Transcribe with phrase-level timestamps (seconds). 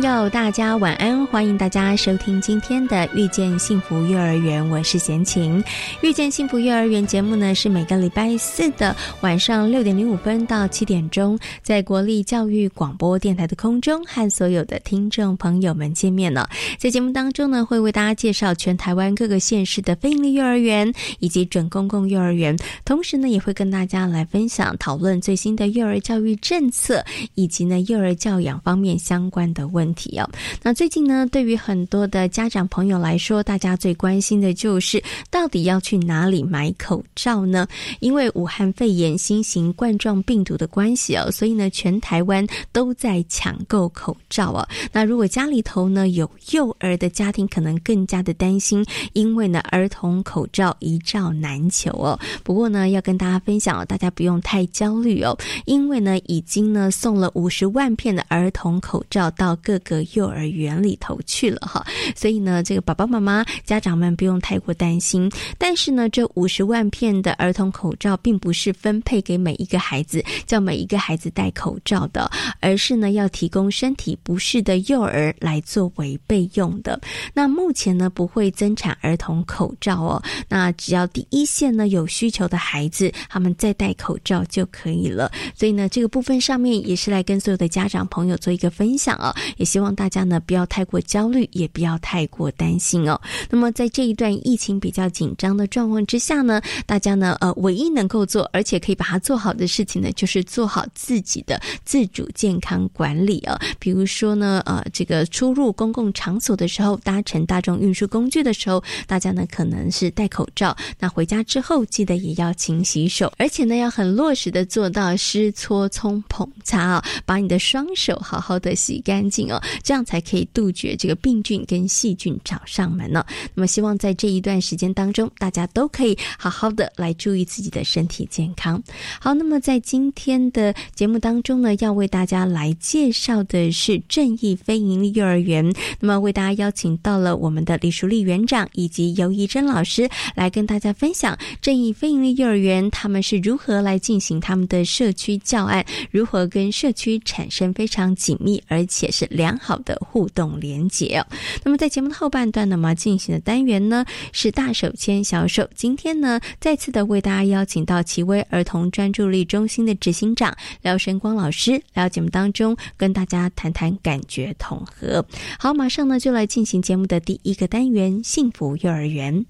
[0.00, 1.26] 朋友，大家晚安！
[1.26, 5.60] 欢迎大家收听今天的《遇见幸福幼儿园》，我是贤琴。
[6.02, 16.48] 《遇见幸福幼儿园》节目呢，是每个礼拜四的晚上六点零五分到七点钟，在国立教育广播电台的空中和所有的听众朋友们见面了。
[16.78, 27.04] 在节目当中呢，会为大家介绍全台湾各个县市的非营利幼儿园以及准公共幼儿园，同时呢，也会跟大家来分享讨论最新的幼儿教育政策
[27.34, 29.87] 以及呢幼儿教养方面相关的问。
[29.88, 30.28] 问题哦，
[30.62, 37.66] 那最近呢，对于很多的家长朋友来说，大家最关心的就是到底要去哪里买口罩呢？
[38.00, 44.68] 因为武汉肺炎新型冠状病毒的关系哦，所以呢，全台湾都在抢购口罩哦。
[44.92, 52.18] 那如果家里头呢有幼儿的家庭，可能更加的担心，因为呢，儿童口罩一罩难求哦。
[52.44, 59.56] 不过呢，要跟大家分享哦，大家不用太焦虑哦，因为呢，已经呢送了五十万片的儿童口罩到。
[59.62, 65.30] 各个幼儿园里头去了哈，所以呢，这个爸爸妈妈、家长们不用太过担心。
[65.56, 77.00] 但是呢，这五十万片的儿童口罩并不是分配给每一个孩子，叫每一个孩子戴口罩的，而是呢，要提供身体不适的幼儿来作为备用的。
[77.34, 80.22] 那目前呢，不会增产儿童口罩哦。
[80.48, 85.30] 那只要第一线呢有需求的孩子，他们再戴口罩就可以了。
[85.54, 89.34] 所以呢，这个部分上面也是来跟所有的家长朋友做一个分享啊。
[89.56, 93.20] 也希望大家呢不要太过焦虑，也不要太过担心哦。
[93.50, 103.60] 那么在这一段疫情比较紧张的状况之下呢，大家呢呃唯一能够做，而且可以把它做好的事情呢，就是做好自己的自主健康管理啊。
[103.78, 110.74] 比如说呢呃这个出入公共场所的时候，搭乘大众运输工具的时候，大家呢可能是戴口罩。
[110.98, 119.52] 那回家之后记得也要勤洗手，而且呢要很落实的做到湿搓冲捧擦啊，把你的双手好好的洗干净。
[119.52, 123.24] 哦，这样才可以杜绝这个病菌跟细菌找上门呢。
[123.54, 128.82] 那么，希望在这一段时间当中，大家都可以好好的来注意自己的身体健康。
[129.20, 135.64] 好，那么在今天的节目当中呢，要为大家来介绍的是正义非营利幼儿园。
[136.00, 149.28] 那么，为大家邀请到了我们的李淑丽园长以及尤怡珍老师来跟大家分享正义非营利幼儿园他们是如何来进行他们的社区教案，如何跟社区产生非常紧密而且是。
[149.30, 151.24] 良良好的互动连结。
[151.64, 155.66] 那么在节目的后半段呢，我们要进行的单元呢是大手牵小手。
[155.74, 165.24] 今天呢，再次的为大家邀请到奇威儿童专注力中心的执行长廖神光老师来到节目当中，跟大家谈谈感觉统合。
[165.58, 169.46] 好，马上呢就来进行节目的第一个单元——幸福幼儿园。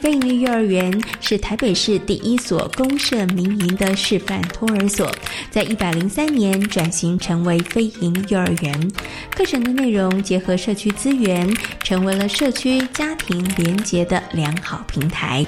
[0.00, 0.90] 非营利幼儿园
[1.20, 5.14] 是台北市第一所公社民营的示范托儿所，
[5.50, 8.92] 在一百零三年转型成为非营幼儿园。
[9.36, 11.46] 课程的内容结合社区资源，
[11.84, 15.44] 成为了社区家庭联结的良好平台。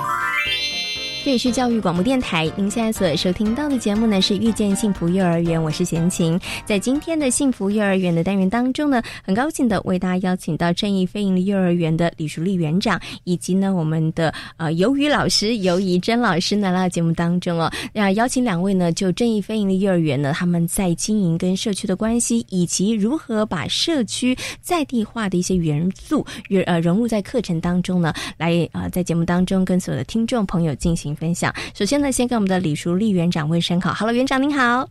[1.25, 6.37] 这里是教育广播电台，您现在所收听到的节目呢是《遇见幸福幼儿园》，我是贤琴。
[6.67, 17.71] 在今天的幸福幼儿园的单元当中呢，很高兴的为大家邀请到正义非营利幼儿园的李淑丽园长，以及呢我们的呃尤宇老师、尤怡珍老师呢来到节目当中哦。
[17.93, 26.27] 那邀请两位呢，就正义非营利幼儿园呢，他们在经营跟社区的关系，以及如何把社区在地化的一些元素，
[26.67, 31.12] 呃融入在课程当中呢，来啊在节目当中跟所有的听众朋友进行。
[31.17, 31.55] 分享。
[31.75, 33.93] 首先呢，先跟我们的李淑丽园长问声好。
[33.95, 34.89] Hello，园长您好。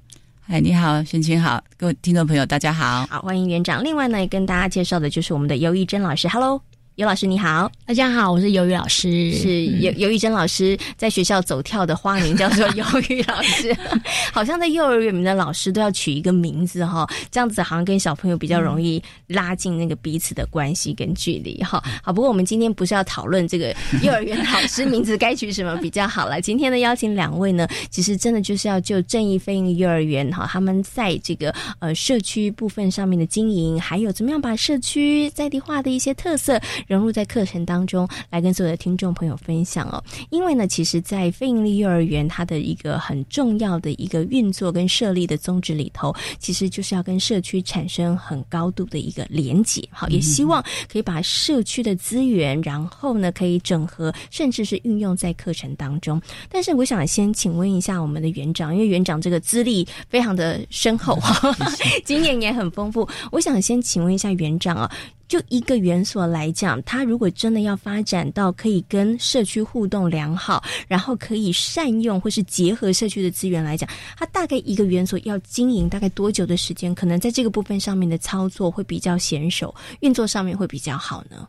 [0.47, 3.05] 哎，你好，沈清好，各位听众朋友大家好。
[3.05, 3.83] 好，欢迎园长。
[3.83, 6.27] 另外呢，跟大家介绍的就是我们的尤义珍老师。
[6.27, 6.61] Hello，
[7.01, 13.75] 尤老师你好，大家好，我是尤宇老师，是尤尤玉珍老师，在学校走跳的花名叫做尤宇老师，
[14.31, 21.83] 好像在幼儿园里面的老师都要取一个名字哈，这样子好像跟小朋友比较容易拉近那个彼此的关系跟距离哈。
[22.03, 36.61] 好，不过我们今天不是要讨论这个 幼儿园老师名字该取什么比较好了，今天呢邀请两位呢，其实真的就是要就正义飞鹰幼儿园哈，他们在这个呃社区部分上面的经营，还有怎么样把社区在地化的一些特色。
[36.91, 40.03] 融入在课程当中，来跟所有的听众朋友分享哦。
[40.29, 49.81] 因为呢，其实，在非营利幼儿园，它的一个很重要的一个运作跟设立的宗旨里头，其实就是要跟社区产生很高度的一个连结。
[49.89, 50.61] 好，也希望
[50.91, 56.21] 可以把社区的资源，然后呢，可以整合，甚至是运用在课程当中。
[56.49, 61.17] 但是，我想先请问一下我们的园长，因为园长这个资历非常的深厚，
[62.03, 63.07] 经验也很丰富。
[63.31, 64.91] 我想先请问一下园长啊。
[65.31, 76.93] 就一个园所来讲，它如果真的要发展到可以跟社区互动良好，然后可以善用或是结合社区的资源来讲，它大概一个园所要经营大概多久的时间？
[76.93, 81.47] 可能在这个部分上面的操作会比较娴熟，运作上面会比较好呢？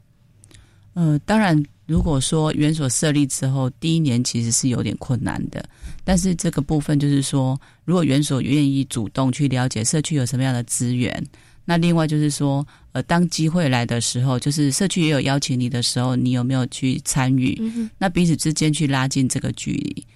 [0.94, 5.60] 呃，当然，如果说园所设立之后第一年其实是有点困难的，
[6.04, 11.20] 但是这个部分就是说，如果园所愿意主动去了解社区有什么样的资源。
[11.64, 17.58] 那另外就是说，呃，当机会来的时候，就是社区也有邀请你的时候，你有没有去参与？
[17.98, 20.06] 那彼此之间去拉近这个距离。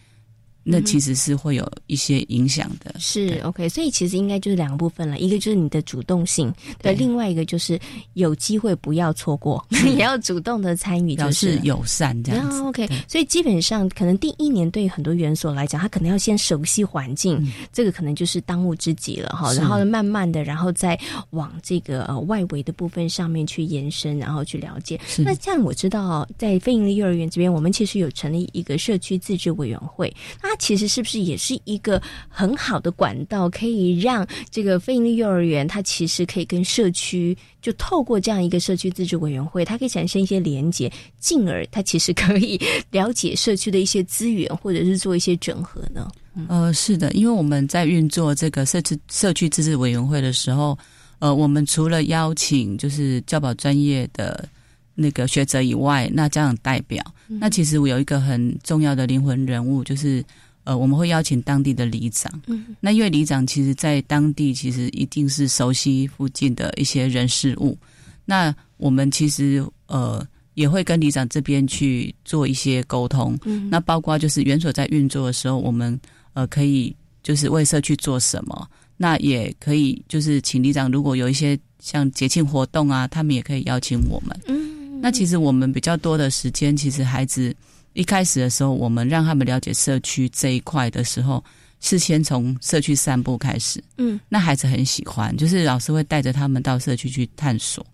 [0.68, 6.52] 那其实是会有一些影响的，是 OK，所以其实应该就是两个部分了，一个就是你的主动性，
[6.82, 7.78] 对，另外一个就是
[8.14, 12.60] 有机会不要错过， 也要主动的参与，就是友善这样子。
[12.62, 17.40] OK，所以基本上可能第一年对很多园所来讲，他可能要先熟悉环境，
[17.72, 19.52] 这个可能就是当务之急了哈。
[19.52, 20.98] 然后慢慢的，然后再
[21.30, 24.98] 往这个呃外围的部分上面去延伸，然后去了解。
[25.18, 30.55] 那像我知道，在非营利幼儿园这边，我们其实有成立一个社区自治委员会，那。
[30.58, 42.60] 其实是不是也是一个很好的管道，可以让这个非营利幼儿园，它其实可以跟社区，就透过这样一个社区自治委员会，它可以产生一些连接，进而它其实可以
[42.90, 46.10] 了解社区的一些资源，或者是做一些整合呢？
[46.48, 50.78] 呃，是的，因为我们在运作这个社区社区自治委员会的时候，
[51.18, 54.46] 呃，我们除了邀请就是教保专业的
[54.94, 60.24] 那个学者以外，那家长代表，那其实我有一个很重要的灵魂人物，就是。
[60.66, 62.28] 呃，我们会邀请当地的里长。
[62.48, 67.78] 嗯，那因为里长其实，在当地其实一定是熟悉附近的一些人事物。
[68.24, 73.38] 那我们其实呃也会跟里长这边去做一些沟通。
[73.44, 75.98] 嗯，那包括就是园所在运作的时候，我们
[76.34, 76.92] 呃可以
[77.22, 78.68] 就是为社区做什么？
[78.96, 84.36] 那也可以就是请里长，如果有一些像节庆活动啊，他们也可以邀请我们。
[84.48, 87.54] 嗯，那其实我们比较多的时间，其实孩子。
[87.96, 91.42] 一开始的时候，我们让他们了解社区这一块的时候，
[91.80, 93.82] 是先从社区散步开始。
[93.96, 97.84] 嗯，那孩子很喜欢，就是老师会带着他们到社区去探索。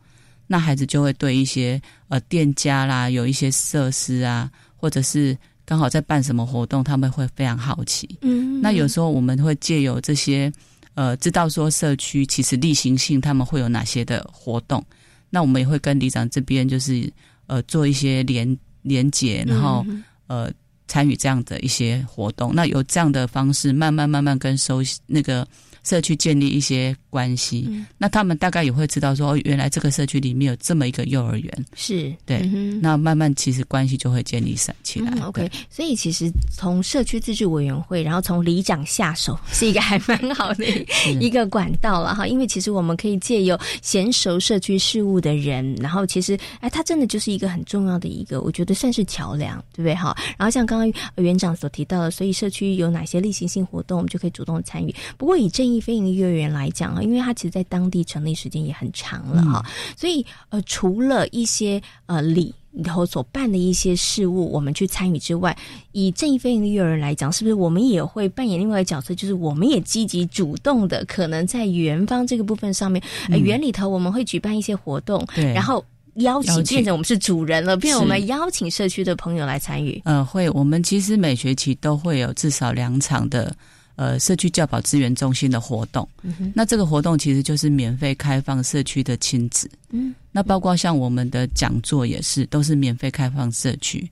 [0.49, 8.19] 那孩子就会对一些呃店家啦，有一些设施啊，或者是刚好在办什么活动，他们会非常好奇。
[8.22, 10.52] 嗯，那有时候我们会借由这些
[10.94, 14.84] 呃，知道说社区其实例行性他们会有哪些的活动，
[15.31, 17.08] 那我们也会跟里长这边就是
[17.46, 18.58] 呃做一些连。
[18.82, 19.84] 连接，然后
[20.26, 20.50] 呃
[20.87, 25.46] 参与这样的一些活动，那有这样的方式，慢慢慢慢跟收那个。
[25.82, 27.69] 社区建立一些关系，
[27.99, 32.40] 那他们大概也会知道说，哦原来这个社区里面有这么一个幼儿园，是对。
[32.81, 35.12] 那慢慢其实关系就会建立起来。
[35.23, 40.65] OK，所以其实从社区自治委员会，然后从里长下手， 是一个还蛮好的
[41.20, 42.27] 一个管道了哈。
[42.27, 50.17] 因为其实我们可以借由娴熟社区事务的人，然后其实哎，他真的就是一个很重要的一个，我觉得算是桥梁，对不对哈？
[50.39, 54.94] 然后像刚刚园长所提到的，所以社区有哪些例行性活动，我们就可以主动参与。
[55.17, 59.64] 不过以正非营利幼儿园来讲啊，因为它其实，在当地成立时间也很长了哈，
[59.96, 65.56] 所以呃，除了一些呃里头所办的一些事务，我们去参与之外，
[65.93, 69.14] 以正义非营利幼儿园来讲，是不是我们也会扮演另外一个角色？
[69.14, 80.00] 就是我们也积极主动的，可能在园方这个部分上面，呃，园里头我们会举办一些活动，对，然后邀请变成我们是主人了，变成我们邀请社区的朋友来参与。
[80.05, 83.55] 嗯，会，我们其实每学期都会有至少两场的。
[83.96, 86.08] 呃，社区教保资源中心的活动，
[86.55, 94.11] 那这个活动其实就是免费开放社区的亲子，嗯，那包括像我们的讲座也是，都是免费开放社区。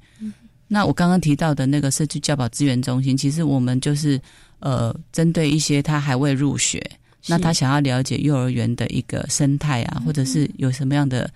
[0.69, 4.21] 那我刚刚提到的那个社区教保资源中心，其实我们就是
[4.61, 6.81] 呃，针对一些他还未入学，
[7.27, 11.29] 那他想要了解幼儿园的一个生态啊，或者是有什么样的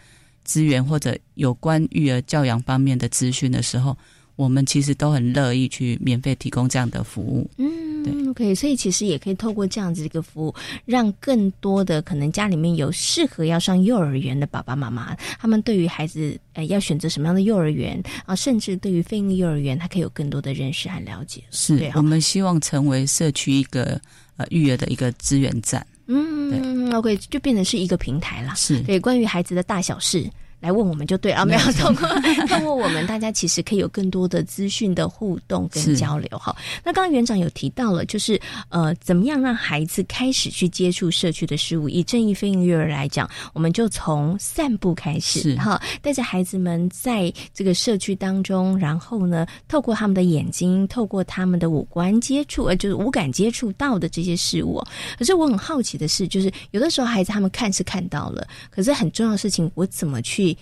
[0.45, 3.97] 资源或者有关育儿教养方面的资讯的时候，
[4.37, 7.49] 我们其实都很乐意去免费提供这样的服务。
[7.59, 21.43] 嗯，OK，所以其实也可以透过这样子一个服务，让更多的可能家里面有适合要上幼儿园的爸爸妈妈，他们对于孩子呃要选择什么样的幼儿园啊，甚至对于非营利幼儿园，他可以有更多的认识和了解。
[21.51, 24.01] 是我们希望成为社区一个
[24.37, 25.87] 呃育儿的一个资源站。
[26.07, 28.53] 嗯，OK，就变成是一个平台了。
[28.57, 30.29] 是对，关于孩子的大小事。
[30.65, 32.09] 来问我们就对啊，没有透过
[32.49, 36.57] 透过我们，大家其实可以有更多的资讯的互动跟交流哈。
[36.83, 38.41] 那刚刚园长有提到了，就是
[38.71, 41.87] 呃，怎么样让孩子开始去接触社区的事物？
[41.87, 54.87] 以正义非营育儿来讲，我们就从散步开始哈，带着孩子们在这个社区当中，然后呢，透过他们的眼睛，透过他们的五官接触，呃，就是五感接触到的这些事物哦。
[55.19, 60.54] 可是我很好奇的是，就是有的时候孩子他们看是看到了，可是很重要的事情，我怎么去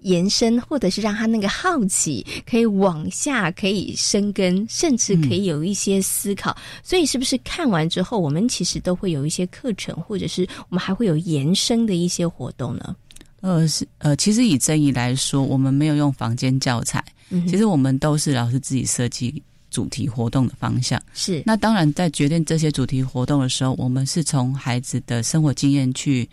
[0.00, 6.56] 延伸，或者是让他那个好奇可以往下，可以生根，甚至可以有一些思考。
[6.82, 12.94] 所以，是不是看完之后，我们其实都会有一些课程，或者是我们还会有延伸的一些活动呢？
[13.40, 21.00] 呃，是呃，其实以正义来说，我们没有用房间教材，嗯其实我们都是老师自己设计主题活动的方向。
[21.14, 26.28] 是那当然，在决定这些主题活动的时候，我们是从孩子的生活经验去，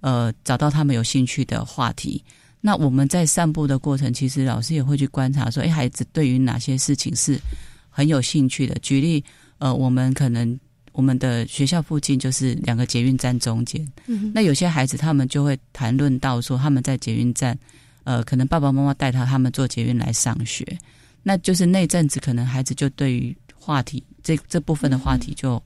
[0.00, 2.22] 呃，找到他们有兴趣的话题。
[2.60, 7.40] 那我们在散步的过程，其实老师也会去观察说，哎，孩子对于哪些事情是
[7.88, 8.74] 很有兴趣的。
[8.82, 9.24] 举例，
[9.58, 10.58] 呃，我们可能
[10.92, 17.58] 我们的学校附近就是两个捷运站中间，嗯那有些孩子他们就会谈论到说，他们在捷运站，
[18.04, 20.64] 呃，可能爸爸妈妈带他他们坐捷运来上学，
[21.22, 25.62] 那就是那阵子可能孩子就对于话题这这部分的话题就、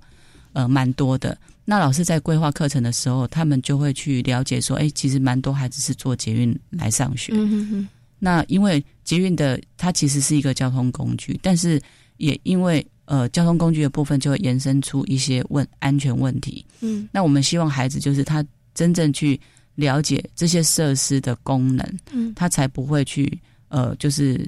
[0.53, 1.37] 呃蛮多的。
[1.64, 7.33] 那老师在规划课程的时候，他们就会去了解说，哎，其实蛮多孩子是坐捷运来上学。
[7.35, 11.80] 嗯哼哼，那因为捷运的它其实是一个交通工具，但是
[12.18, 16.64] 也因为呃交通工具的部分就会延伸出一些问安全问题。
[16.80, 17.09] 嗯。
[17.12, 18.44] 那我们希望孩子就是他
[18.75, 19.40] 真正去
[19.75, 22.33] 了解这些设施的功能，嗯。
[22.35, 24.47] 他才不会去呃就是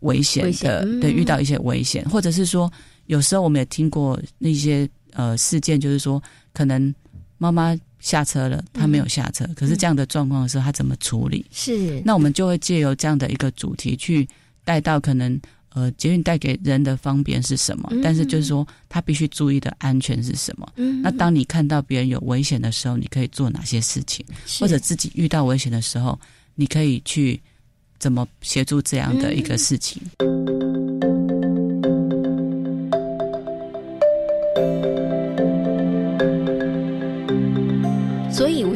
[0.00, 1.00] 危险的，嗯。
[1.00, 2.72] 对，遇到一些危险，或者是说
[3.06, 6.94] 有时候我们也听过那些呃事件，就是说可能
[7.38, 11.44] 妈妈下车了，她没有下车，可是这样的状况的时候，她怎么处理？
[11.50, 14.28] 是那我们就会借由这样的一个主题去
[14.64, 15.40] 带到可能
[15.70, 20.70] 呃捷运带给人的方便是什么，嗯但是就是说他必须注意的安全是什么。
[20.76, 24.24] 嗯那当你看到别人有危险的时候，你可以做哪些事情，
[24.60, 26.18] 或者自己遇到危险的时候，
[26.54, 27.40] 你可以去
[27.98, 30.00] 怎么协助这样的一个事情。
[30.18, 31.33] 所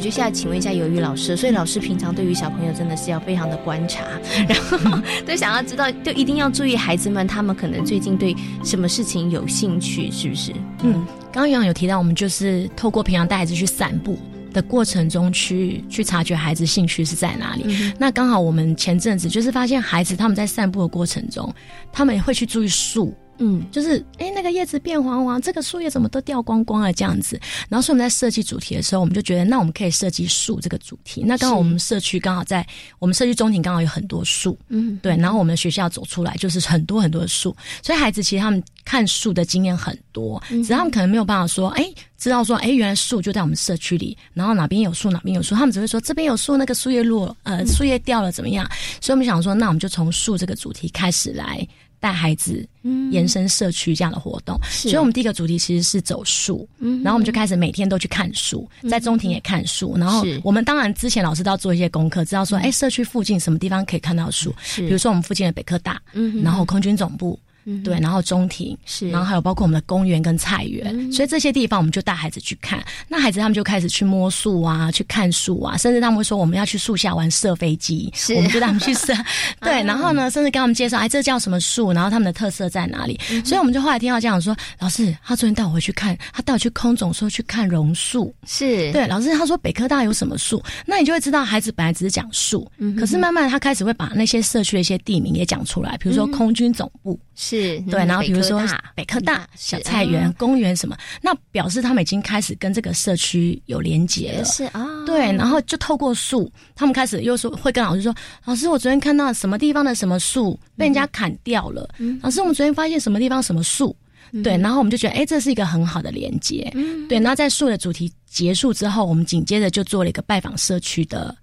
[0.09, 4.05] 就现在请问一下鱿鱼老师，所以老师平常对于小朋友真的是要非常的观察，
[4.49, 4.79] 然后
[5.27, 8.35] 都想要知道，就一定要注意孩子们他们可能最近对
[8.65, 10.51] 什么事情有兴趣，是不是？
[10.83, 14.19] 嗯，刚刚杨有提到，我们就是透过平常带孩子去散步
[14.51, 17.65] 的过程中去去察觉孩子兴趣是在哪里。
[17.67, 21.55] 嗯那刚好我们前阵子就是发现孩子他们在散步的过程中，
[21.93, 23.15] 他们会去注意树。
[23.39, 27.41] 嗯，就是哎，那个叶子变黄黄，这个树叶怎么都掉光光了这样子。
[27.69, 31.23] 然后，所以我们在设计主题的时候，我们就觉得，那我们可以设计树这个主题。
[31.25, 32.67] 那刚好我们社区刚好在
[32.99, 35.17] 我们社区中庭刚好有很多树，嗯，对。
[35.17, 48.69] 然后我们的学校走出来就是很多很多的树，所以孩子其实他们看树的经验很多，只是他们可能没有办法说，哎，知道说，哎，原来树就在我们社区里，然后哪边有树哪边有树，他们只会说这边有树，那个树叶落，呃，树叶掉了怎么样？
[49.01, 51.67] 所以我们想说，那我们就从树这个主题开始来。
[52.01, 52.67] 带孩子
[53.11, 67.39] 延伸社区这样的活动，所以我们第一个主题其实是走树，嗯然后我们就开始每天都去看树，在中庭也看树，然后我们当然之前老师都要做一些功课，知道说，哎，社区附近什么地方可以看到树，比如说我们附近的北科大，嗯然后空军总部。
[67.85, 72.83] 对，然后中庭是然后还有包括我们的公园跟菜园，所以这些地方我们就带孩子去看。
[73.09, 79.13] 那孩子他们就开始去摸树啊，去看树啊，甚至他们会说我们要去树下玩射飞机，是我们就带他们去射。
[79.61, 83.19] 对，然后呢，甚至跟他们介绍，哎，这叫什么树，然后他们的特色在哪里。
[83.45, 88.35] 所以我们就后来听到家长说，老师他昨天带我回去看，他带我去空总说去看榕树。
[88.47, 97.19] 是，对，老师他说北科大有什么树，那你就会知道孩子本来只是讲树，可是慢慢他开始会把那些社区的一些地名也讲出来，比如说空军总部。
[97.41, 97.58] 是
[97.91, 104.45] 对，然后比如说北北科大、小菜园、啊公园什么，那表示他们已经开始跟这个社区有连结了。
[104.45, 111.89] 是啊，对，然后就透过树，他们开始又说会跟老师说，老师，我昨天看到什么地方的什么树被人家砍掉了，
[112.23, 113.97] 老师，我们昨天发现什么地方什么树。
[114.45, 116.71] 对，然后我们就觉得，哎，这是一个很好的连接。
[117.09, 121.35] 对，那在树的主题结束之后，我们紧接着就做了一个拜访社区的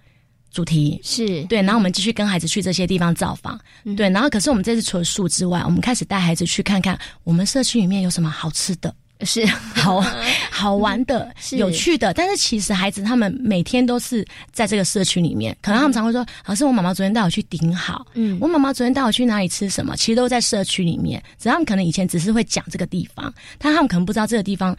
[0.56, 0.98] 主题。
[1.04, 1.44] 是。
[1.44, 3.60] 对，然后我们继续跟孩子去这些地方造访，
[3.98, 8.96] 对，然后可是我们这次除了树之外，我们开始带孩子去看看我们社区里面有什么好吃的。
[9.22, 9.46] 是。
[9.76, 10.02] 好
[10.50, 24.76] 好玩的、有趣的，但是其实孩子他们每天都是在这个社区里面，可能他们常会说：“老师，我妈妈昨天带我去顶好，嗯，我妈妈昨天带我去哪里吃什么？”其实都在社区里面，只他们可能以前只是会讲这个地方，但他们可能不知道这个地方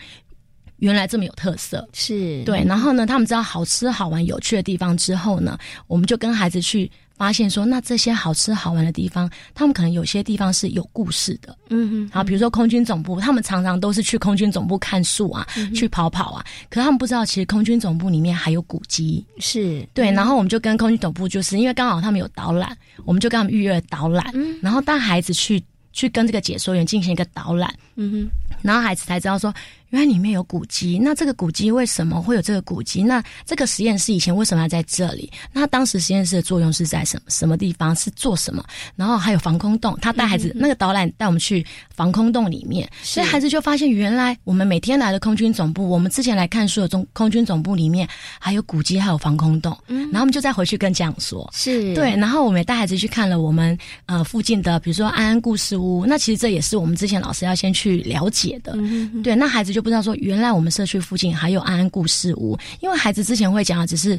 [0.79, 2.65] 原来这么有特色，是对。
[2.65, 6.91] 然后呢，他们知道好吃、好玩、有趣的地方之后呢，我们就跟孩子去。
[7.19, 11.57] 发现说，那这些好吃好玩的地方，他们可能有些地方是有故事的。
[11.71, 16.45] 嗯哼，好，比如说空军总部，他们常常都是去空军总部看树啊，去跑跑啊。
[16.69, 19.25] 可他们不知道，其实空军总部里面还有古迹。
[19.39, 24.31] 是对，然后我们就跟空军总部，就是因为刚好他们有导览，我们就跟他们预约导览，
[24.61, 25.65] 然后带孩子去
[25.95, 27.75] 去跟这个解说员进行一个导览。
[27.95, 28.31] 嗯哼，
[28.61, 29.51] 然后孩子才知道说。
[29.91, 33.03] 原来里面有古迹，那这个古迹为什么会有这个古迹？
[33.03, 35.31] 那这个实验室以前为什么要在这里？
[35.53, 37.95] 那当时实验室的作用是在什么什么地方？
[37.95, 38.65] 是做什么？
[38.97, 41.65] 然后还有防空洞，他带孩子那个导览带我们去
[41.95, 49.77] 防空洞里面，所以孩子就发现原来我们每天来的空军总部，我们之前来看书的中空军总部里面还有古迹，还有防空洞。
[49.87, 53.77] 嗯，然后我们就再回去跟家长说，是对，然后我们也带孩子去看了我们
[54.07, 56.05] 呃附近的，比如说安安故事屋。
[56.05, 58.77] 那其实这也是我们之前老师要先去了解的。
[59.23, 60.51] 对，那孩子就不知道说原来。
[60.51, 64.19] 我们社区附近还有安安故事屋，因为孩子之前会讲的只是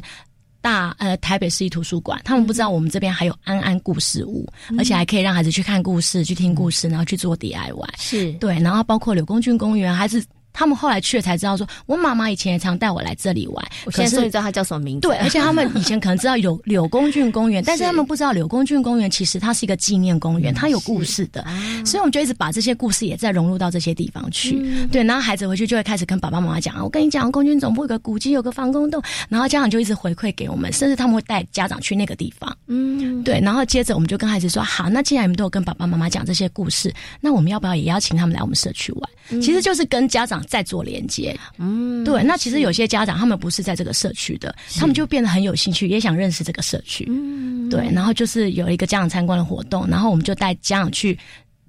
[0.60, 4.46] 大呃台北市立图书馆，他们不知道我们这边还有安安故事屋，
[4.78, 7.88] 而且还可以让孩子去看故事、去听故事，然后去做 DIY。
[7.98, 10.24] 是对，然后包括柳公郡公园，还是。
[10.58, 13.64] 他们后来去了才知道，说我妈妈以前也常带我来这里玩。
[13.84, 15.02] 我现在终于知道它叫什么名字。
[15.02, 21.46] 对，而且他们 以前可能知道有柳公郡公园，但是他们不知道柳公郡公园其实它是一个纪念公园，它有故事的。
[21.84, 24.58] 所以我们就一直把这些故事也在融入到这些地方去。
[24.88, 29.00] 对，然后孩子回去就会开始跟爸爸妈妈讲我跟你讲，公军总部有个古迹，有个防空洞。
[29.28, 32.52] 然后家长就一直回馈给我们，甚至他们会带家长去那个地方。
[32.66, 33.38] 嗯，对。
[33.40, 39.10] 然后接着我们就跟孩子说，好，那既然你们都有跟爸爸妈妈讲这些故事，那我们要不要也邀请他们来我们社区玩？
[39.42, 41.38] 其实就是跟家长在做连接。
[41.58, 47.06] 嗯，对，那其实有些家长他们不是在这个社区的，他们就变得很有兴趣，也想认识这个社区。
[47.08, 51.16] 嗯，对，然后就是有一个家长参观的活动，然后我们就带家长去，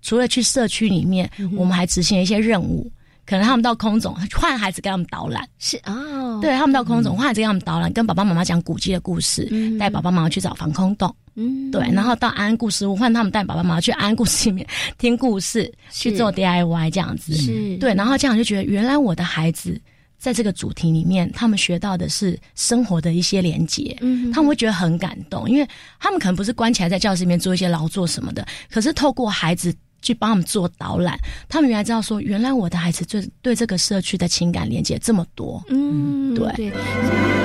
[0.02, 2.90] 除了去社区里面，我们还执行了一些任务。
[3.30, 11.16] 可能他们到空总换孩子给他们导览，是哦，对他们到空总换孩子给他们导览，跟爸爸妈妈讲古迹的故事，带爸爸妈妈去找防空洞。
[11.36, 14.66] 嗯，对，然后到安安故事屋，换他们带爸爸妈妈去安安故事里面
[14.98, 17.36] 听故事，去做 DIY 这样子。
[17.36, 19.80] 是，对，然后家长就觉得，原来我的孩子
[20.18, 25.68] 在这个主题里面，他们学到的是生活的一些连接，嗯，他们会觉得很感动，因为
[26.00, 29.72] 他们可能不是关起来在教室里面做一些劳作什么的，可是透过孩子。
[30.02, 36.72] 去帮我们做导览，他们原来知道说，原来我的孩子对对这个社区的情感连接这么多，嗯，对。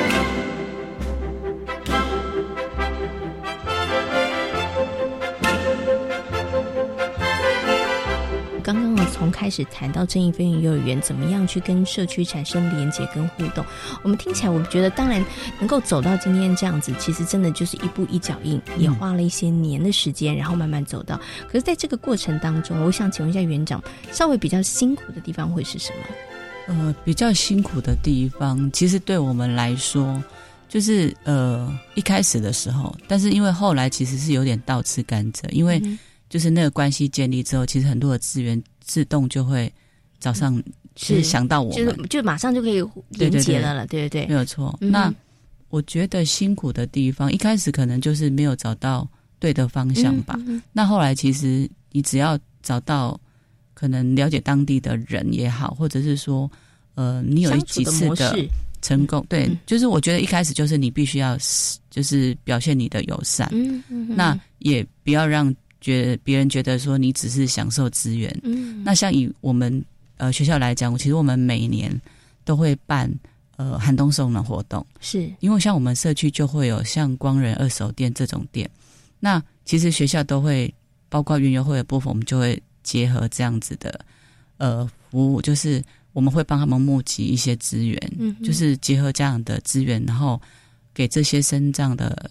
[0.07, 0.23] 刚
[9.24, 13.64] 从开始谈到正义飞行幼儿园怎么样去跟社区产生连接跟互动，
[14.02, 15.24] 我们听起来我们觉得当然
[15.58, 21.18] 能够走到今天这样子，其实真的就是一步一脚印，也花了一些年的时间，然后慢慢走到。
[21.46, 23.82] 可是在这个过程当中，我想请问一下园长，
[24.12, 26.74] 稍微比较辛苦的地方会是什么？
[26.74, 30.22] 呃，比较辛苦的地方，其实对我们来说，
[30.68, 35.82] 就是呃一开始的时候，但是因为后来其实是有点倒吃甘蔗，因为。
[36.30, 39.73] 就是那个关系建立之后，其实很多的资源自动就会
[40.18, 40.62] 早上
[40.94, 44.79] 是想到我们，就就马上就可以连接了了，对对对，没有错。
[44.81, 45.12] 那
[45.70, 49.09] 我觉得辛苦的地方，一开始可能就是没有找到
[49.40, 50.38] 对的方向吧。
[50.73, 53.18] 那后来其实你只要找到
[53.73, 56.51] 可能了解当地的人也好，或者是说
[56.94, 58.37] 呃，你有几次的
[58.83, 61.37] 成功，对，就是我觉得一开始就是你必须要
[61.90, 63.51] 就是表现你的友善，
[64.09, 65.53] 那也不要让。
[65.85, 69.85] 觉别人觉得说你只是享受资源，嗯，那像以我们
[70.16, 72.01] 呃学校来讲，其实我们每年
[72.42, 73.12] 都会办
[73.57, 75.31] 呃寒冬送暖活动，是。
[75.40, 78.68] 因为像我们社区就会有像光仁二手店这种店，
[79.20, 80.73] 那其实学校都会
[81.11, 84.01] 包括园游会的部分，我们就会结合这样子的
[84.57, 90.40] 呃服务，就是我们会帮他们募集一些资源，嗯，就是结合这样的资源，然后
[90.94, 92.31] 给这些生长的。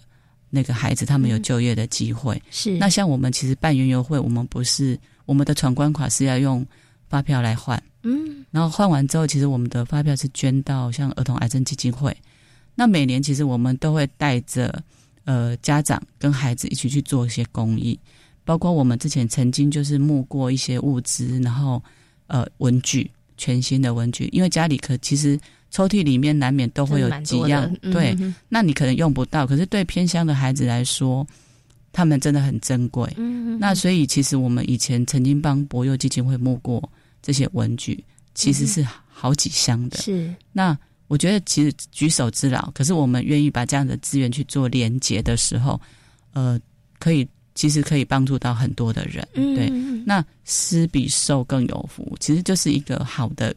[0.54, 2.40] 那个孩子，他们有就业的机会。
[2.50, 6.64] 是那像我们其实办园游会，我们不是我们的闯关卡是要用
[7.08, 7.82] 发票来换。
[8.04, 12.16] 嗯，然后换完之后，其实我们的发票是捐到像儿童癌症基金会。
[12.74, 14.82] 那每年其实我们都会带着
[15.24, 17.98] 呃家长跟孩子一起去做一些公益，
[18.44, 21.82] 包括我们之前曾经就是募过一些物资，然后
[22.26, 25.38] 呃文具，全新的文具，因为家里可其实
[25.74, 28.16] 抽屉里面难免都会有几样，对，
[28.48, 31.26] 那你可能用不到，可是对偏乡的孩子来说，
[31.92, 33.12] 他们真的很珍贵。
[33.16, 36.80] 嗯，那所以其实我们以前曾经帮博幼基金会募过
[37.20, 38.04] 这些文具，
[38.36, 39.98] 其实是好几箱的。
[39.98, 45.80] 是，那我觉得其实举手之劳，可是我们愿意把这样的资源去做连接的时候，
[46.34, 46.56] 呃，
[47.00, 49.26] 可以其实可以帮助到很多的人。
[49.34, 49.68] 对，
[50.06, 53.52] 那施比受更有福，其实就是一个好的。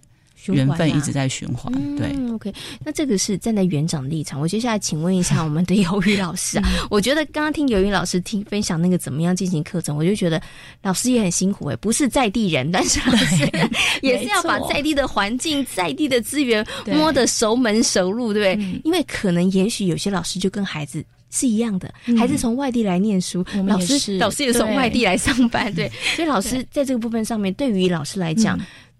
[0.53, 2.53] 缘分一直在循环，对，OK。
[2.83, 4.39] 那这个是站在园长立场。
[4.39, 10.41] 我接下来请问一下我们的尤宇老师啊， 我觉得刚刚听尤宇老师听分享那个怎么样进行课程，我就觉得
[10.81, 13.49] 老师也很辛苦哎，不是在地人，但是老师
[14.01, 18.81] 也是要把在地的环境、在地的资源摸得熟门熟路，对不对？
[18.83, 25.91] 因为可能也许有些老师就跟孩子是一样的，孩子从外地来念书，老师老师也从外地来上班，对。
[26.15, 28.57] 所以老师在这个部分上面，对于老师来讲，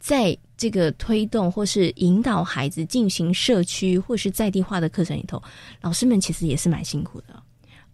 [0.08, 5.44] 在这个推动或是引导孩子进行社区或是在地化的课程里头，
[5.82, 7.44] 老师们其实也是蛮辛苦的。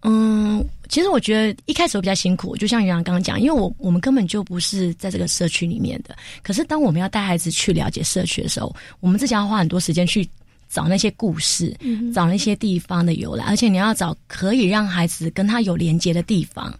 [0.04, 6.16] 嗯，其实我觉得一开始我比较辛苦，就像杨洋刚刚讲，因为我我们根本就不是在这个社区里面的。
[6.44, 10.30] 可是当我们要带孩子去了解社区的时候，我们自己要花很多时间去
[10.74, 11.76] 找那些故事，
[12.14, 16.74] 找那些地方的由来，而且你要找可以让孩子跟他有连接的地方。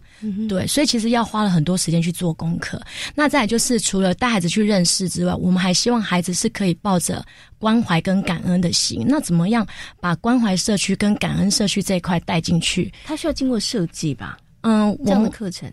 [0.48, 2.80] 对，所以其实要花了很多时间去做功课。
[3.14, 7.24] 那再就是，除了带孩子去认识之外，我们还希望孩子是可以抱着
[7.58, 9.04] 关怀跟感恩的心。
[9.06, 9.66] 那怎么样
[10.00, 12.92] 把关怀社区跟感恩社区这一块带进去？
[13.04, 14.38] 它需要经过设计吧？
[14.62, 15.70] 嗯，这样的课程。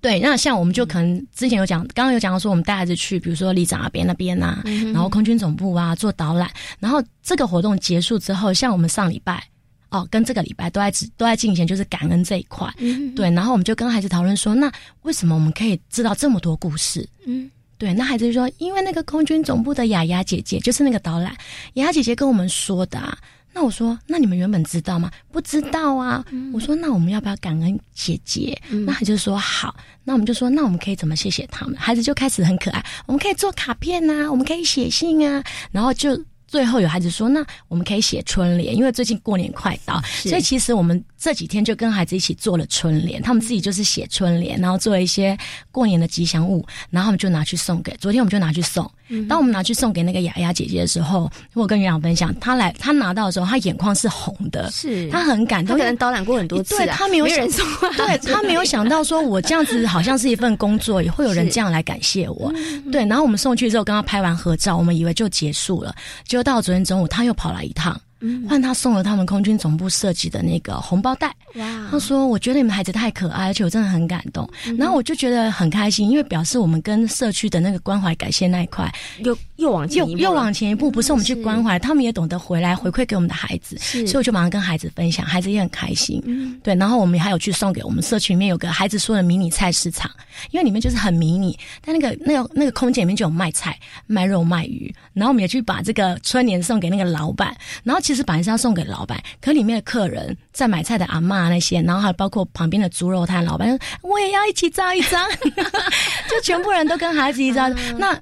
[0.00, 9.42] 对，那像我们就可能之前有讲，刚刚有讲到说，我们带孩子去，比如说里长那边那边呐，然后空军总部啊做导览，然后这个活动结束之后，像我们上礼拜。
[9.90, 12.70] 哦，跟这个礼拜都在都在进行，就是感恩这一块，
[13.16, 13.30] 对。
[13.30, 17.08] 然后我们就跟孩子讨论说，那为什么我们可以知道这么多故事？
[17.24, 17.94] 嗯，对。
[17.94, 21.34] 那孩子就说，因为那个空军总部的雅雅姐姐，就是那个导览，
[21.72, 22.98] 雅雅姐姐跟我们说的。
[22.98, 23.16] 啊。
[23.52, 25.10] 那我说，那你们原本知道吗？
[25.32, 26.24] 不知道啊。
[26.52, 28.60] 我说，那我们要不要感恩姐姐？
[28.86, 29.74] 那他就说好。
[30.04, 31.76] 那我们就说，那我们可以怎么谢谢他们？
[31.76, 36.22] 孩子就开始很可爱，我们可以做卡片啊，我们可以写信啊，然后就。
[36.50, 43.20] 最后有孩子说：“那我们可以写春联，因为最近过年快到，所以其实我们这几天就跟孩子一起做了春联。
[43.20, 45.36] 他们自己就是写春联，然后做一些
[45.70, 47.94] 过年的吉祥物，然后我们就拿去送给。
[47.98, 48.90] 昨天我们就拿去送。
[49.28, 55.76] 当我们拿去送给那个雅雅姐姐的时候，我跟园长分享，她来她拿到的时候，她眼眶是红的，是她很感动。
[55.76, 57.66] 她可能导览过很多次，对她没有人送，
[57.98, 62.50] 对她没有想到说我这样子好像是一份工作，也会有人这样来感谢我。
[62.90, 65.94] 对，然后我们送去之后，跟她拍完合照，我们以为就结束了，
[66.26, 67.18] 结果到昨天中午他。
[67.18, 68.00] 他又跑来一趟。
[68.48, 71.34] 换他送了他们空军总部设计的那个红包袋。
[71.54, 71.88] 哇！
[71.90, 83.78] 他说：“我觉得你们孩子太可爱，而且我真的很感动。”然后我就觉得很开心，因为表示我们跟社区的那个关怀感谢那一块又又往前又又往前一步，不是我们去关怀，他们也懂得回来回馈给我们的孩子。
[83.78, 86.22] 所以我就马上跟孩子分享，孩子也很开心。
[86.62, 90.10] 对，然后我们还有去送给我们社区里面有个孩子说的迷你菜市场，
[90.50, 94.94] 因为里面就是很迷你，但那个那个那个空间里面就有卖菜、卖肉、卖鱼。
[95.14, 98.88] 然后我们也去把这个春联送给那个老板，然后其实本来是要送给。
[98.88, 105.28] 老板，可里面的客人在买菜的阿妈那些，然后还包括旁边的猪肉摊老板，我也要一起照一张，
[106.30, 107.70] 就全部人都跟孩子一张。
[107.98, 108.18] 那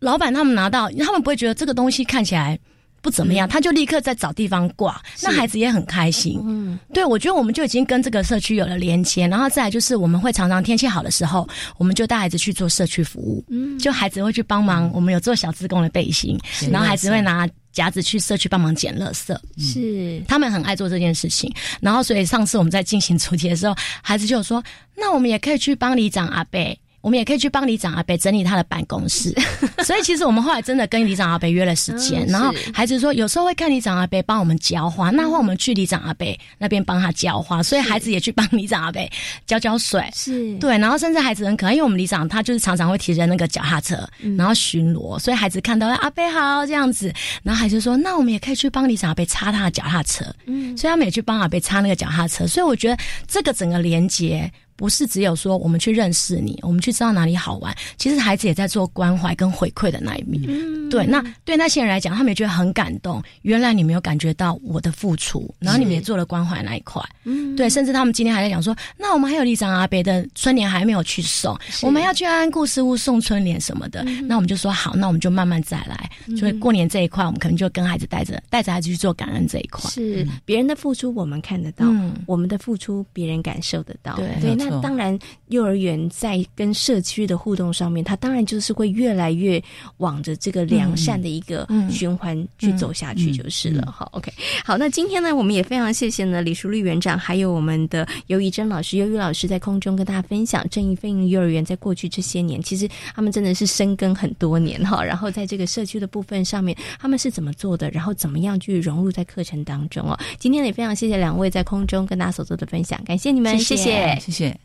[0.00, 2.58] 老板他们拿到，他们不会觉得这个东西看起来
[3.00, 5.00] 不怎么样，他就立刻在找地方挂。
[5.22, 6.42] 那孩子也很开心。
[6.44, 13.44] 嗯，对，我觉得我们就已经跟这个社区有了连接，然后再来就是我们会常常天气好的时候，我们就带孩子去做社区服务。
[13.50, 16.36] 嗯，就孩子会去帮忙，我们有做小自工的背心，
[16.72, 17.48] 然后孩子会拿。
[17.78, 21.48] 夹子去社区帮忙捡垃圾，是他们很爱做这件事情。
[21.80, 24.60] 然后，所以上次我们在进行主题的时候，孩子就说
[24.98, 29.32] ：“那我们也可以去帮里长阿贝。”我们也可以去帮李长阿伯整理他的办公室，
[29.84, 36.26] 所以其实我们后来真的跟李长阿伯约了时间，然后孩子说有时候会看李长阿伯帮我们浇花，那会我们去李长阿伯
[36.58, 39.00] 那边帮他浇花，所以孩子也去帮李长阿伯
[39.46, 40.54] 浇浇水，是。
[40.58, 43.96] 对，然后甚至孩子很可爱，因为我们李长他就是常常会提着那个脚踏车，
[44.36, 54.50] 然后巡逻，所以孩子看到阿伯好这样子，然后孩子说那我们也可以去帮李长阿伯擦他的脚踏车，嗯，所以他们也去帮阿伯擦那个脚踏车，所以我觉得这个整个连接。
[54.78, 57.76] 不是只有说我们去认识你，我们去知道哪里好玩。
[57.96, 60.40] 其实孩子也在做关怀跟回馈的那一面。
[60.88, 63.20] 对，那对那些人来讲，他们也觉得很感动。
[63.42, 67.02] 原来你没有感觉到我的付出，然后你们也做了关怀那一块。
[67.24, 74.04] 嗯，对，甚至他们今天还在讲说，那我们还有立长阿北的春联还没有去送，我们要去安安故事屋送春联什么的。
[74.28, 76.08] 那我们就说好，那我们就慢慢再来。
[76.36, 79.90] 所以过年这一块，我们可能就跟孩子带着带着孩子去做感恩这一块。
[79.90, 81.84] 是别人的付出我们看得到，
[82.26, 84.14] 我们的付出别人感受得到。
[84.14, 84.67] 对，那。
[84.80, 89.62] 当然，幼儿园在跟社区的互动上面，它当然就是会越来越
[89.98, 93.90] 往着这个良善的一个循环去走下去就是了。
[93.90, 94.32] 好，OK，
[94.64, 105.02] 好，那今天呢，我们也非常谢谢呢李淑丽园长，还有我们的尤怡珍老师、尤瑜老师在空中跟大家分享正义飞鹰幼儿园在过去这些年，其实他们真的是深耕很多年哈。
[105.08, 107.90] 然后在这个社区的部分上面，他们是怎么做的？
[107.90, 110.18] 然后怎么样去融入在课程当中哦？
[110.38, 114.57] 今天也非常谢谢两位在空中跟大家所做的分享，感谢你们，谢谢，谢谢。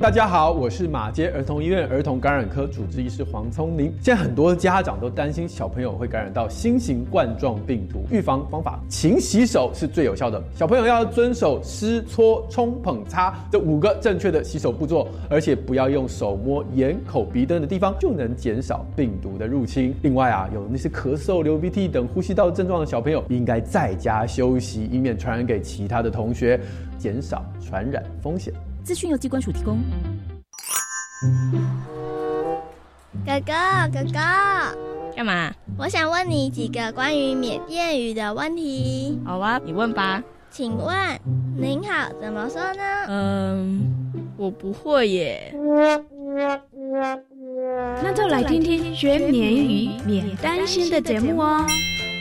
[0.00, 3.86] 大家好，我是马街儿童医院儿童感染科主治医师黄聪宁。
[4.02, 10.42] 现在很多家长都担心小朋友会感染到新型冠状病毒，预防方法勤洗手是最有效的。
[10.54, 19.94] 小朋友要遵守湿、搓、冲、捧、擦这五个正确的洗手步骤，而且不要用手摸眼、口、鼻等的地方，就能减少病毒的入侵。
[20.02, 26.60] 另外啊，有那些咳嗽、流鼻涕等呼吸道症状的小朋友，应该在家休息，以免传染给其他的同学，
[26.98, 28.52] 减少传染风险。
[28.86, 29.80] 资讯由机关署提供。
[33.26, 33.52] 哥哥，
[33.92, 34.20] 哥哥，
[35.16, 35.52] 干嘛？
[35.76, 39.18] 我想问你几个关于缅甸语的问题。
[39.24, 40.22] 好啊，你问吧。
[40.52, 40.96] 请问
[41.58, 42.82] “您好”怎么说呢？
[43.08, 45.52] 嗯，我不会耶。
[48.04, 51.66] 那就来听听学缅语免担心的节目哦。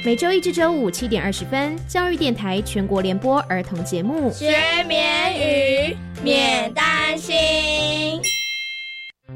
[0.03, 7.35] 每周一至周五七点二十分，教育电台全国联播儿童节目《学缅语免担心》。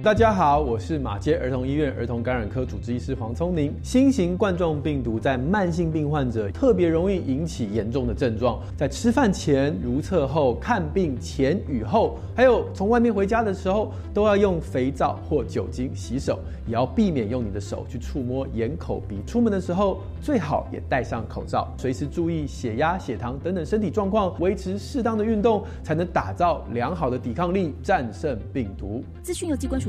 [0.02, 3.76] 大家好，我是马街儿童医院儿童感染科主治医师黄聪明。
[3.84, 19.22] 新型冠状病毒在慢性病患者特别容易引起严重的症状，在吃饭前、如厕后、看病前与后，还有从外面回家的时候，都要用肥皂或酒精洗手，也要避免用你的手去触摸眼、口、鼻。
[19.28, 29.04] 出门的时候最好也戴上口罩，随时注意血压、血糖等等身体状况，维持适当的运动，才能打造良好的抵抗力，战胜病毒。
[29.22, 29.89] 资讯由机关署。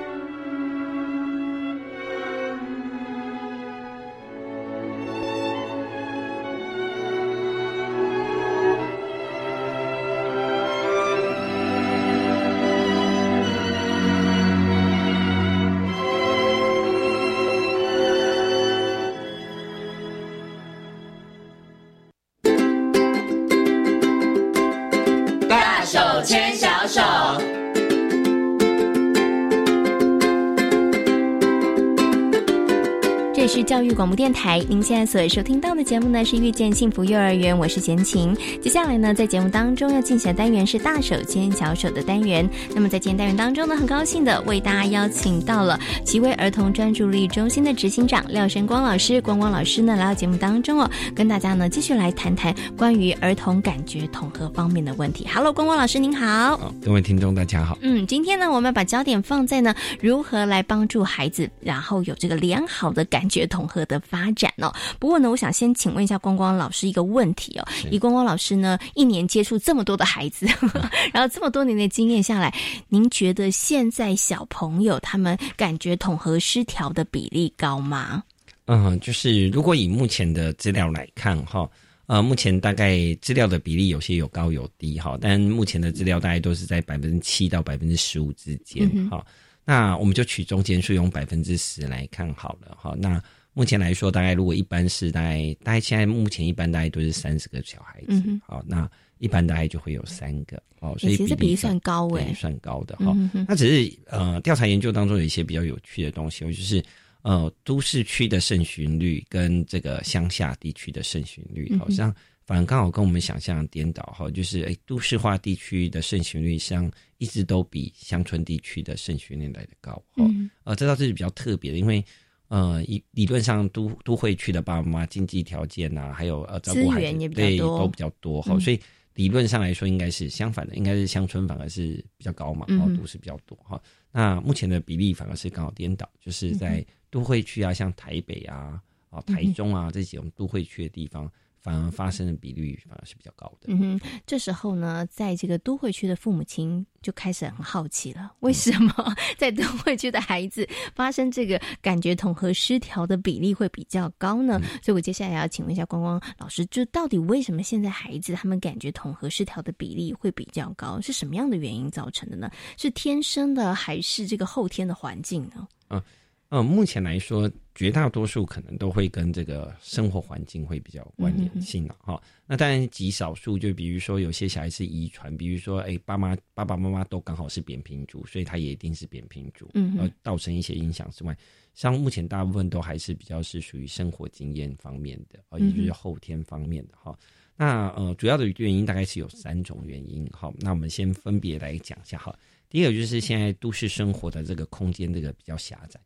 [33.91, 38.33] 育广播电台，您现在所收听到的节目呢是遇见幸福幼儿园，我是贤琴。
[38.61, 42.49] 接下来呢，在节目当中要进行的单元是大手牵小手的单元。
[42.73, 55.27] 那么在今天单元当中呢，很高兴的为大家邀请到了奇威儿童专注力中心的执行长廖生光老师，光光老师呢来到节目当中哦，跟大家呢继续来谈谈关于儿童感觉统合方面的问题。
[55.33, 57.77] Hello，光光老师您好，各位听众大家好。
[57.81, 63.41] 嗯，今天呢，我们把焦点放在呢如何来帮助孩子，然后有这个良好的感觉。
[63.47, 64.73] 统合的发展哦。
[64.99, 67.67] 不过呢，我想先请问一下光光老师一个问题哦。
[67.89, 70.45] 以光光老师呢，一年接触这么多的孩子，
[71.13, 72.53] 然后这么多年的经验下来，
[72.89, 78.23] 您觉得现在小朋友他们感觉统合失调的比例高吗？
[78.65, 81.69] 嗯，就是如果以目前的资料来看哈，
[82.05, 89.25] 呃，目前大概资料的比例有些有高有低哈，但目前的资料大概都是在百分之七到百分之十五之间哈。
[89.65, 92.95] 那我们就取中间数，用百分之十来看好了哈。
[92.97, 93.21] 那
[93.53, 100.61] 目前来说，大概如果一般是大概大概现在目前一般大概都是三十个小孩子，好，那一般大概就会有三个。
[100.79, 103.15] 哦，所以其实比例算高诶，算高的哈。
[103.47, 106.83] 那只是呃，调查研究当中有一些比较有趣的东西，就是
[107.21, 111.75] 呃，都市区的肾循率跟这个乡下地区的肾循率。
[111.77, 112.13] 好像。
[112.43, 120.25] 反而刚好跟我们想象颠倒哈，就是诶，都市化地区的肾循率上一直都比乡村地区的肾循率来的高哈。
[120.63, 122.03] 呃，这倒是比较特别的，因为
[122.51, 128.77] 呃，理理论上都都会去的爸爸妈妈经济条件呐，还有呃照顾孩子对都比较多哈，所以
[129.13, 133.81] 理论上来说应该是相反的，应该是乡村反而是比较高嘛，然后都市比较多哈。
[134.11, 141.31] 那目前的比例反而是刚好颠倒，就是在都会区啊，像台北啊、啊台中啊这些我们都会区的地方。
[141.61, 143.67] 反而发生的比率反而是比较高的。
[143.67, 148.93] 嗯哼，这时候呢，在这个都会区的父母亲就开始很好奇了： 为什么
[149.37, 154.59] 在都会区的孩子发生这个感觉统合失调的比例会比较高呢？
[154.81, 160.99] 所以我接下来要请问一下光光老师，就到底为什么现在孩子他们感觉统合失调的比例会比较高？
[160.99, 162.49] 是什么样的原因造成的呢？
[162.75, 165.67] 是天生的还是这个后天的环境呢？
[165.89, 166.01] 嗯。
[166.51, 172.21] 嗯，目前来说，绝大多数可能都会跟这个生活环境会比较有关联性了哈。
[172.45, 181.33] 那当然极少数，就比如说有些小孩是遗传，比如说哎，爸妈爸爸妈妈都刚好是扁平足，所以他也一定是扁平足，嗯，而，造成一些影响之外，
[181.73, 187.17] 像目前大部分都还是比较是属于生活经验方面的，啊，也就是后天方面的哈。
[187.55, 192.37] 那呃，主要的原因大概是有三种原因，好，那我们先分别来讲一下哈。
[192.67, 195.97] 第一个就是现在都市生活的这个空间这个比较狭窄。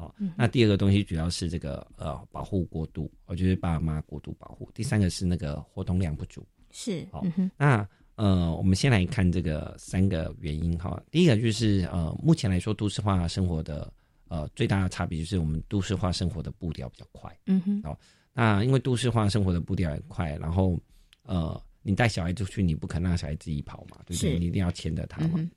[0.00, 4.70] 哦，那第二个东西主要是这个呃保护过度，我觉得爸妈过度保护。
[4.72, 7.06] 第三个是那个活动量不足，是。
[7.12, 7.22] 好，
[7.58, 10.98] 那呃，我们先来看这个三个原因哈。
[11.10, 13.92] 第一个就是呃，目前来说都市化生活的
[14.28, 17.38] 呃最大的差别就是我们都市化生活的步调比较快。
[17.46, 17.80] 嗯哼。
[17.84, 17.98] 哦，
[18.32, 20.80] 那因为都市化生活的步调很快，然后
[21.24, 24.38] 呃，你带小孩出去，你不可能让小孩自己跑嘛，对不对？
[24.38, 25.50] 你一定要牵着他嘛。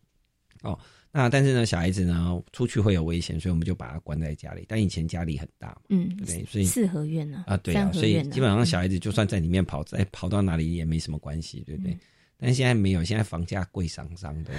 [0.63, 0.77] 哦。
[1.15, 4.65] 那但是呢，小孩子呢出去会有危险，所以我们就把他关在家里。
[4.67, 11.95] 但以前家里很大，嗯，对，所以四合院呢啊，对啊，所以基本上小孩子就算在里面跑，再跑到哪里也没什么关系，对不对？
[12.39, 14.51] 但现在没有，现在房价贵上上的。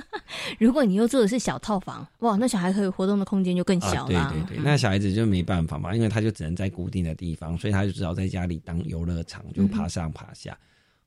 [0.58, 4.32] 如果你又住的是小套房，哇，那小孩可以活动的空间就更小了。
[4.32, 10.56] 对对对，那小孩子就没办法嘛，因为他就只能在固定的地方，所以他就只好在家里当游乐场，就爬上爬下。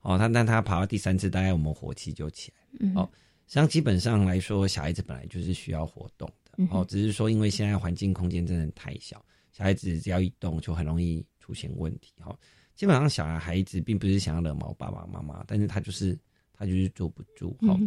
[0.02, 2.78] 哦，他但他爬到第三次，大概我们火气就起来。
[2.82, 3.10] 嗯哦。
[3.52, 6.86] 实际上，基本上来说，小孩子本来就是需要活动的哦。
[6.88, 12.14] 只是说，因为现在环境空间真的太小，小孩子只要一动，就很容易出现问题。
[12.22, 12.34] 哈，
[12.78, 16.18] 基本上小孩孩子并不是想要惹毛爸爸妈妈，但是他就是
[16.54, 17.54] 他就是坐不住。
[17.60, 17.78] 哈，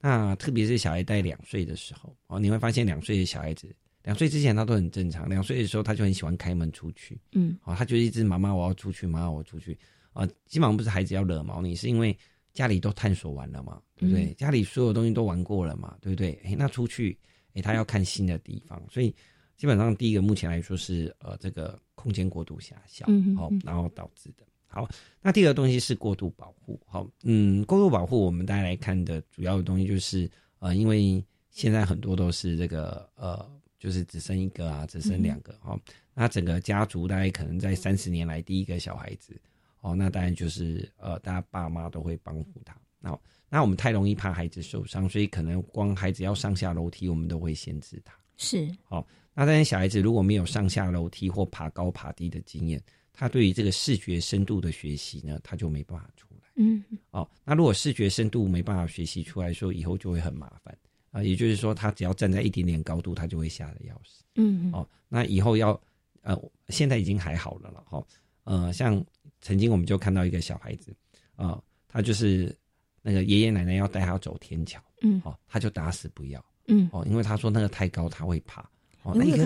[0.00, 7.16] 那特别是小孩在两岁的时候，哦，你会发现两岁的小孩子，两岁之前他都很正常，两岁的时候他就很喜欢开门出去。
[7.30, 9.78] 嗯，哦，他就一直妈妈我要出去，妈妈我出去。
[10.14, 12.18] 啊，基本上不是孩子要惹毛你，是因为。
[12.52, 14.34] 家里都探索完了嘛，对不对？
[14.34, 16.38] 家里所有东西都玩过了嘛，对不对？
[16.44, 17.18] 哎，那出去，
[17.54, 19.14] 哎，他要看新的地方，所以
[19.56, 24.44] 基本上第一个目前来说是呃这个空间过度狭小，好，然后导致的。
[24.66, 24.88] 好，
[25.20, 35.78] 那第二个东西是过度保护，好，嗯，过度保护我们大家来看的主要的东西就是呃，因为现在很多都是这个呃，就是只生一个啊，只生两个，好，
[36.14, 39.38] 那整个家族大概可能在三十年来第一个小孩子。
[39.82, 42.74] 哦，那当然就是呃，大家爸妈都会帮扶他。
[42.98, 43.18] 那
[43.50, 48.14] 那我们太容易怕孩子受伤，所以可能光孩子要上下楼梯，我们都会限制他。
[48.36, 52.80] 是，哦，那当然小孩子如果没有上下楼梯或爬高爬低的经验，
[53.12, 56.46] 他对于这个视觉深度的学习呢，他就没办法出来。
[56.54, 60.78] 嗯，哦，那如果视觉深度没办法学习出来，说以后就会很麻烦
[61.10, 61.22] 啊。
[61.24, 64.24] 也就是说，他只要站在一点点高度，他就会吓得要死。
[64.36, 65.78] 嗯，哦，那以后要
[66.22, 68.06] 呃，现在已经还好了了，哈，
[68.44, 69.04] 呃，像。
[69.42, 70.94] 曾经我们就看到一个小孩子，
[71.36, 72.56] 啊，他就是
[73.02, 78.62] 那个爷爷奶奶要带他走天桥，嗯，哦，他就打死不要，嗯，哦，因为他说那个太高他会怕。
[79.02, 79.44] 哦，那个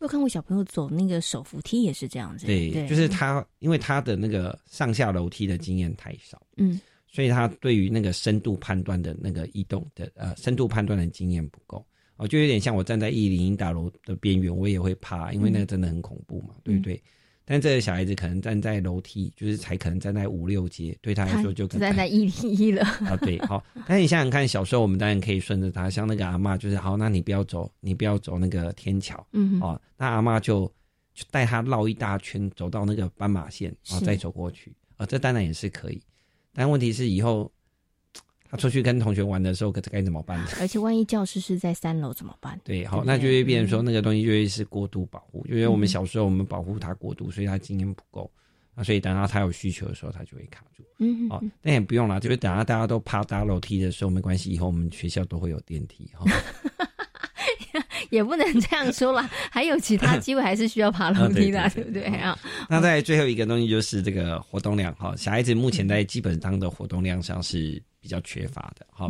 [0.00, 11.84] 我有看过小朋友走那个手扶梯也是这样子，对，就是他因为他的那个上下楼梯的经验太少，嗯，所以他对于那个深度判断的那个移动的呃深度判断的经验不够，
[12.16, 17.02] 哦，就有点像我站在一零一大楼的边缘，我也会怕，因为那个真的很恐怖嘛，对不对？
[17.50, 23.16] 但这个小孩子可能站在楼梯，就是才可能站在五六阶，对他来说就站在一零一了啊。
[23.22, 23.64] 对，好。
[23.86, 30.70] 但你想想看，小时候我们当然可以顺着他，像那个阿妈，就是好，那你不要走，你不要走那个天桥，嗯，哦，那阿妈就
[31.14, 36.02] 就带他绕一大圈，走到那个斑马线，然后再走过去，啊，这当然也是可以。
[36.52, 37.50] 但问题是以后。
[38.50, 40.42] 他出去跟同学玩的时候，可该怎么办？
[40.60, 42.58] 而且万一教室是在三楼怎么办？
[42.64, 48.30] 对，好，那就会变成说那个东西就会是过度保护，因为我们小时候我们保护他过度，所以他经验不够
[48.74, 50.82] 啊，所以等到他有需求的时候，他就会卡住。
[50.98, 56.24] 嗯，哦，但也不用了，就是等到大家都爬搭楼梯的时候没关系，以后我们学校都会有电梯哈。
[58.10, 62.38] 也不能这样说啦， 还有其他机会还是需要爬楼梯的，对不对啊？
[62.66, 69.06] 那在最后一个东西就是这个活动量哈，小孩子目前在基本上的活动量上是比较缺乏的哈。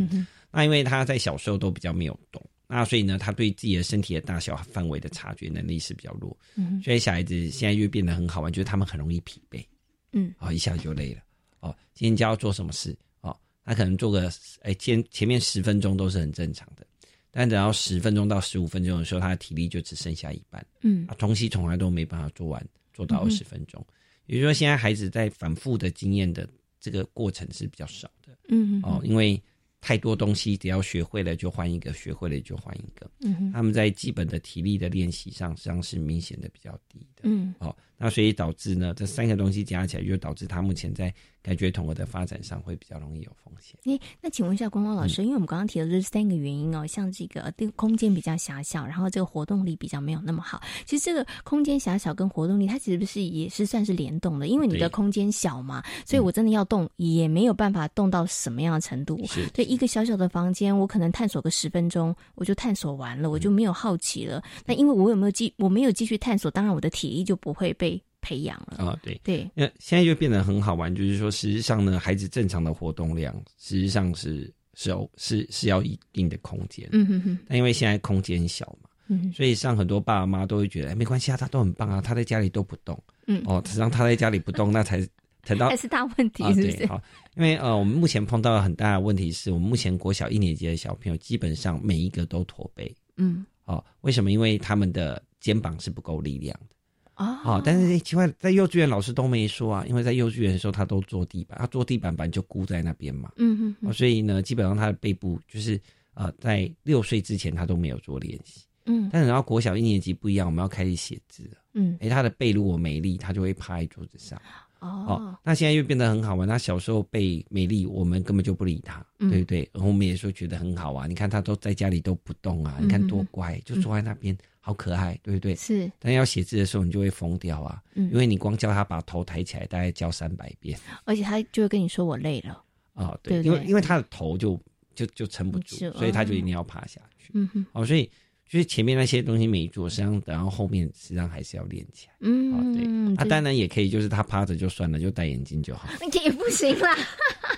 [0.51, 9.65] 那因为他在小时候都比较没有动，那所以呢，他对自己的身体的大小范围的察觉能力是比较弱，嗯所以小孩子现在就变得很好玩，就是他们很容易疲惫，
[10.13, 11.21] 嗯，哦，一下就累了，
[11.61, 14.29] 哦，今天就要做什么事，哦，他可能做个
[14.63, 16.85] 哎前前面十分钟都是很正常的。
[17.31, 20.67] 但等到十分钟到十五分钟的时候，他的体力就只剩下一半。
[20.81, 23.87] 嗯，啊，东西从来都没办法做完，做到二十分钟。
[24.27, 26.49] 也就是说，现在孩子在反复的经验的
[26.81, 28.18] 这个过程是比较少的。
[28.49, 29.41] 嗯，哦，因为
[29.81, 33.11] 太多东西，只要学会了就换一个，学会了就换一个。
[33.21, 37.23] 嗯哼他们在基本的体力的练习上，实际上是明显的比较低的。
[37.23, 43.77] 嗯哦，那所以导致呢，这三个东西加起来，就导致他目前在感觉统合的发展上会比较容易有风险。
[43.85, 50.63] 诶，那请问一下光光老师，因为我们刚刚提的这三个原因哦，像这个地空间比较狭小，然后这个活动力比较没有那么好。
[50.85, 59.19] 其实这个空间狭小跟活动力，它其实不是也是算是联动的，因为你的空间小嘛，所以我真的要动也没有办法动到什么样的程度。
[59.27, 64.41] 是对，一个小小的房间，我可能探索个十分钟，我就探索完了，我就没有好奇了。
[64.65, 67.88] 那因为我有没有继我没有继续探索，当然我的体力就不会被
[68.21, 68.85] 培养了。
[68.85, 69.21] 啊、对。
[69.25, 76.89] 对，那现在就变得很好玩，就是说，实际上呢，孩子正常的活动量，实际上是是有是是要一定的空间。
[76.93, 83.01] 嗯哼哼，但因为现在空间小嘛，嗯所以像很多爸爸妈妈都会觉得，哎，没关系啊，他都很棒啊，他在家里都不动。
[83.27, 85.07] 嗯哦，实际上他在家里不动， 那才
[85.45, 86.77] 等到还是大问题啊，是不是？
[86.79, 87.03] 对，好，
[87.37, 92.95] 因为呃，我们目前碰到很大的问题是，我们目前国小一年级的小朋友基本上每一个都驼背。
[93.17, 94.31] 嗯，哦，为什么？
[94.31, 96.77] 因为他们的肩膀是不够力量的。
[97.19, 103.31] 哦，好、但是诶奇怪，在幼稚园老师都没说啊，因为在幼稚园的时候他都坐地板，他坐地板板就箍在那边嘛。
[103.37, 105.81] 嗯哼哼哦，所以呢，基本上他的背部就是
[106.15, 108.63] 呃，在六岁之前他都没有做练习。
[108.87, 111.59] 嗯但是然后国小一年级不一样，我们要开始写字了。
[111.75, 114.41] 嗯，诶，他的背如果没力，他就会趴在桌子上。
[114.81, 116.47] 哦哦，那现在又变得很好玩。
[116.47, 119.69] 他小时候背没力，我们根本就不理他，嗯对不对？
[119.75, 121.07] 然后我们也说觉得很好啊。
[121.09, 125.55] 你看他都在家里都不动啊，嗯你看多乖，就坐在那边，好可爱，对不对？
[125.55, 132.63] 是，但要写字的时候，你就会疯掉啊，嗯因为你光叫他把头抬起来，大概教三百遍而且他就会跟你说我累了。
[132.95, 134.61] 啊、对对，因为因为他的头就
[134.95, 137.31] 就就撑不住是，所以他就一定要趴下去。
[137.35, 138.11] 嗯哼，哦，所以
[138.49, 142.15] 就是前面那些东西没做，实际上等到后面实际上还是要练起来。
[142.21, 145.89] 嗯，哦，对，啊，当然也可以，就是他趴着就算了，就戴眼镜就好。
[146.25, 146.97] 也不行啦，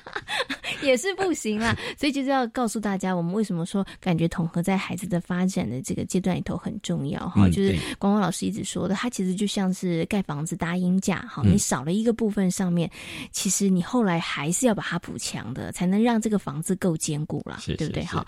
[0.82, 1.76] 也是不行啦。
[1.96, 12.90] 所以就是要告诉大家，我们为什么说感觉统合在孩子的发展的这个阶段里头很重要哈，嗯就是对光光老师一直说的，它其实就像是盖房子搭鹰架哈，嗯你少了一个部分上面，
[13.30, 18.02] 其实你后来还是要把它补强的，才能让这个房子够坚固啦，是对不对？
[18.02, 18.26] 是好。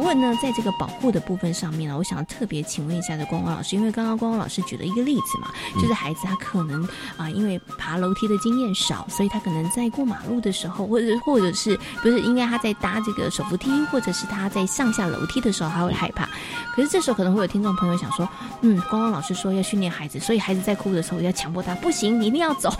[0.00, 6.82] 不过呢，在这个保护的部分上面呢，我想特别请问一下的光光老师，因为刚刚光光老师举了一个例子嘛，就是孩子他可能
[7.18, 16.26] 啊、因为爬楼梯的经验少，所以他可能在过马路的时候，或者或者是不是应该他在搭这个手扶梯，或者是他在上下楼梯的时候，他会害怕。
[16.74, 18.26] 可是这时候可能会有听众朋友想说，
[18.62, 22.72] 嗯，光光老师说要训练孩子，所以孩子在哭的时候要强迫他，不行，你一定要走。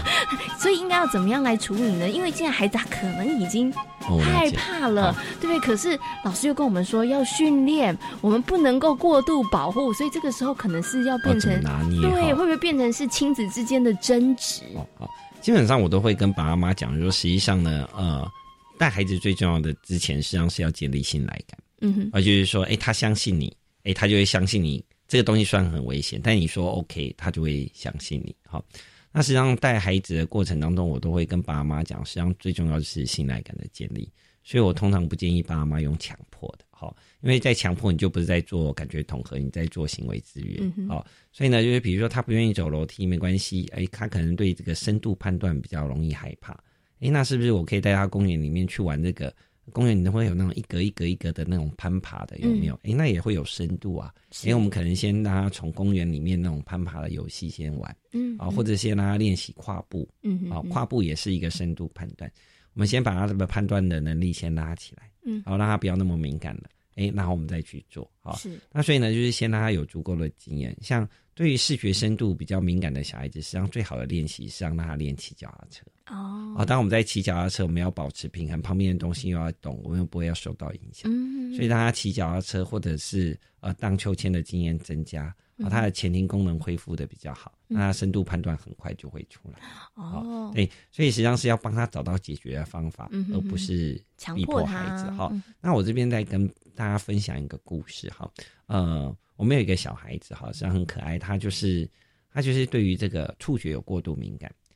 [0.60, 2.06] 所以应该要怎么样来处理呢？
[2.10, 3.72] 因为现在孩子他可能已经
[4.22, 5.60] 害怕了，好对不对？
[5.60, 14.62] 可是老师又跟我们说要训练，我们不能够过度保护，所以这个时候可能是要变成么拿捏对，好会不会变成是亲子之间的争执？
[14.98, 15.08] 好，
[15.40, 18.28] 基本上我都会跟爸爸妈妈讲，就是说实际上呢，呃，
[18.76, 24.84] 带孩子最重要的之前，实际上是要建立信赖感，嗯哼，而就是说，哎，他相信你，哎，他就会相信你。
[25.06, 28.34] 这个东西虽然很危险，但你说 OK，他就会相信你。
[28.46, 28.62] 好，
[29.12, 34.10] 那实际上带孩子的过程当中，我都会跟爸妈讲，实际上最重要就是信赖感的建立。
[34.48, 46.54] 所以我通常不建议爸妈用强迫的，好，因为在强迫你就不是在做感觉统合，你在做行为制约嗯，哼好，所以呢，就是比如说他不愿意走楼梯没关系，哎，他可能对这个深度判断比较容易害怕，
[47.00, 49.30] 哎，那是不是我可以带他公园里面去玩这个？
[49.70, 52.74] 公园里面会有那种一格一格一格的那种攀爬的，有没有？
[52.84, 54.10] 哎、那也会有深度啊。
[54.44, 62.32] 因为我们可能先让他从公园里面那种攀爬的游戏先玩，嗯啊，或者先让他练习跨步，嗯啊，跨步也是一个深度判断。
[62.74, 66.64] 我们先把他的判断的能力先拉起来，嗯好，让他不要那么敏感了。
[66.94, 68.34] 哎，然后我们再去做，好。
[68.36, 70.76] 是那所以呢，就是先让他有足够的经验。
[70.80, 75.84] 像对于视觉深度比较敏感的小孩子，实际上最好的练习是让他练骑脚踏车。
[76.08, 81.08] 哦啊，当我们在骑脚踏车，我们要保持平衡，旁边的东西又要动，我们又不会要受到影响。
[81.12, 89.58] 嗯所以让他骑脚踏车或者是呃荡秋千的经验增加，嗯啊，他的前庭功能恢复的比较好，嗯那他深度判断很快就会出来。
[89.94, 95.10] 哦，对，所以实际上是要帮他找到解决的方法，而不是逼强迫迫孩子。
[95.10, 98.30] 哈、那我这边再跟大家分享一个故事哈，
[98.66, 101.88] 呃，我们有一个小孩子哈，实际上很可爱，他就是
[102.32, 104.67] 他就是对于这个触觉有过度敏感啊，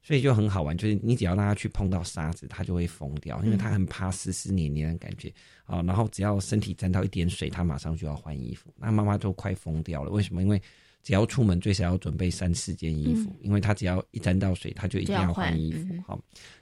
[0.00, 5.32] 所以就很好玩，就是你只要让他去碰到沙子，他就会疯掉，因为他很怕湿湿黏黏的感觉。
[5.64, 10.40] 啊，然后只要身体沾到一点水，他马上就要换衣服，那妈妈就快疯掉了，为什么？
[10.40, 10.60] 因为
[11.02, 15.94] 只要出门最少要准备三四件衣服，因为他只要一沾到水，他就一定要换衣服。
[16.06, 16.18] 好、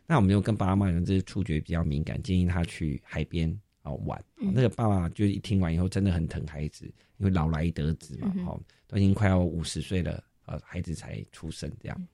[0.06, 3.48] 那我们就跟爸爸妈妈讲，这是触觉比较敏感，建议他去海边
[3.82, 4.52] 啊、玩、嗯。
[4.52, 6.84] 那个爸爸就一听完以后，真的很疼孩子，
[7.18, 12.08] 因为老来得子嘛，好、都已经快要五十岁了，呃，孩子才出生这样。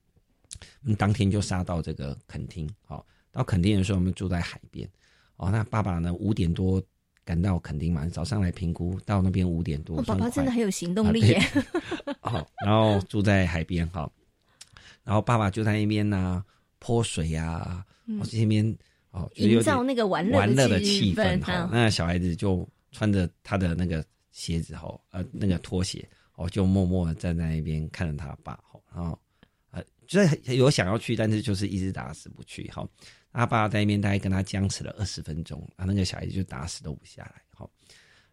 [0.83, 4.89] 我们当天就杀到这个垦丁，好，到垦丁的时候，我们住在海边，
[5.37, 6.83] 哦，那爸爸呢五点多
[7.25, 11.41] 赶到垦丁嘛，早上来评估，到那边五点多，爸爸真的很有行动力耶。
[12.21, 14.13] 好，然后住在海边，好，
[15.05, 16.45] 然后爸爸就在那边呢
[16.79, 17.85] 泼水呀，
[18.25, 18.65] 这边
[19.11, 29.19] 哦，营造那个玩乐玩乐的气氛，哈，那小孩子就穿着他的那个鞋子，哈，呃，那个拖鞋，哦，就默默的站在那边看着他爸，哈，然后。
[30.13, 32.71] 就是有想要去，但是就是一直打死不去。
[32.71, 32.87] 哈，
[33.33, 37.43] 他爸在那边大概跟他僵持了二十分钟，啊，那个小孩子就打死都不下来。
[37.51, 37.67] 哈，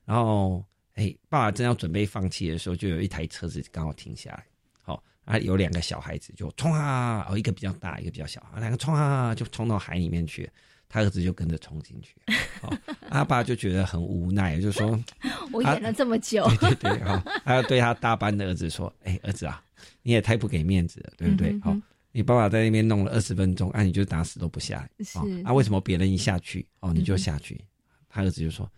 [0.03, 0.61] 然后
[0.95, 4.45] 哎，爸爸正要准备放弃的时候，就有一台车子刚好停下来。
[4.81, 10.49] 好，啊，有两个小孩子就冲啊，哦，一个比较大，一个比较小，啊两个冲啊，就冲到海里面去。
[10.89, 12.15] 他儿子就跟着冲进去。
[12.61, 12.77] 哦，
[13.09, 14.99] 阿爸就觉得很无奈，就说：
[15.53, 19.63] “我演了这么久。”对对对，哦，他要对他大班的儿子说：“哎，儿子啊。”
[20.01, 21.57] 你也太不给面子了，对不对？
[21.61, 21.75] 好，
[22.11, 24.89] 你爸爸在那边弄了二十分钟，啊，你就打死都不下来。
[25.05, 27.63] 是啊，为什么别人一下去，哦，你就下去？
[28.09, 28.69] 他儿子就说：“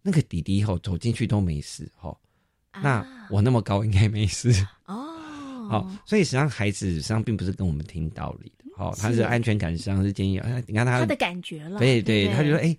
[0.00, 2.16] 那个弟弟后走进去都没事，哦，
[2.82, 4.50] 那我那么高应该没事
[4.86, 5.05] 哦。
[5.68, 10.38] 好，所以实际上孩子实际上并不是跟我们听道理的，哦，他是安全感实际上是建议。
[10.38, 12.76] 哎，你看他他的感觉了，对对，他就说：哎，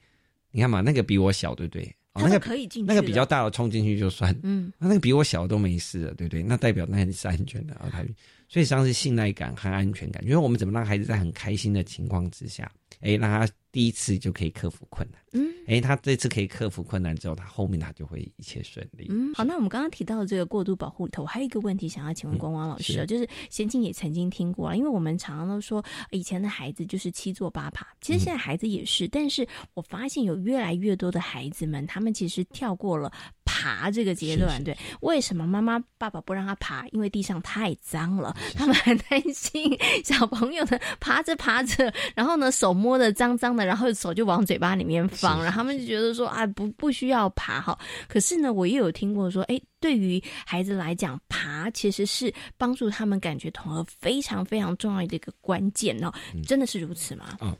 [0.51, 1.93] 你看嘛，那个比我小，对不对？
[2.19, 6.41] 那个可以进，那个比较大的冲进去就算，嗯，那那个比我小都没事了，对不对？
[6.41, 7.99] 那代表那是安全的啊，他，
[8.47, 12.71] 所以实际上是信赖感和安全感，因为我们怎么让孩子在很开心的情况之下，
[13.01, 15.53] 哎，让他第一次就可以克服困难，嗯。
[15.67, 19.07] 哎，他这次可以克服困难之后，他后面他就会一切顺利。
[19.09, 33.11] 嗯，好，那我们刚刚提到的这个过度保护里头，还有一个问题想要请问光光老师，就是贤青也曾经听过啊，因为我们常常都说以前的孩子就是七坐八爬，其实现在孩子也是，但是我发现有越来越多的孩子们，他们其实跳过了
[33.43, 34.63] 爬这个阶段。
[34.63, 36.87] 对，为什么妈妈爸爸不让他爬？
[36.91, 45.57] 因为地上太脏了，他们很担心小朋友呢爬着爬着，然后呢手摸的脏脏的，然后手就往嘴巴里面放，然后。
[45.57, 47.75] 他们就觉得说啊，不不需要爬哈。
[48.07, 56.13] 可是呢，我也有听过说，哎，对于孩子来讲，爬其实是帮助他们感觉统合非常非常重要的一个关键哦。
[56.45, 57.35] 真的是如此吗？
[57.39, 57.57] 啊，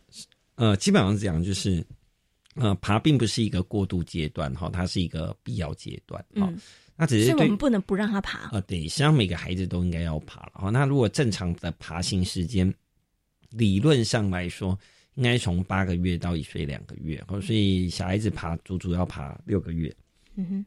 [0.55, 1.83] 呃，基本上讲就是，
[2.53, 6.55] 呃，爬并不是一个过渡阶段哈，它是一个必要阶段嗯。
[6.95, 8.61] 那只是我们不能不让他爬啊。
[8.67, 10.69] 对，实际上每个孩子都应该要爬了哈。
[10.69, 12.71] 那如果正常的爬行时间，
[13.49, 14.77] 理论上来说。
[15.17, 19.93] 应该从八个月到一岁两个月，所以小孩子爬足足要爬六个月。
[20.35, 20.65] 嗯哼，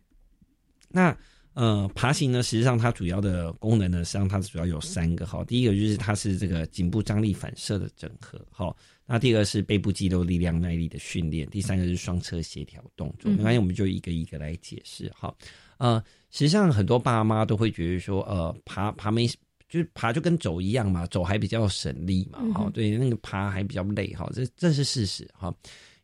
[0.89, 1.17] 那
[1.55, 5.45] 呃，爬行呢，实际上它主要的功能呢，实际上它主要有三个哈。
[5.45, 8.77] 第一个就是它是这个颈部张力反射的整合，好。
[9.07, 13.31] 那第二个是背部肌肉力量耐力的训练，第三个是双侧协调动作。
[13.31, 15.33] 没关系，我们就一个一个来解释哈。
[15.79, 19.29] 呃，实际上很多爸妈都会觉得说，呃，爬爬没。
[19.71, 25.55] 就是爬就跟走一样嘛，走还比较省力嘛，哈，对，那个爬还比较累，哈，这这是事实，哈，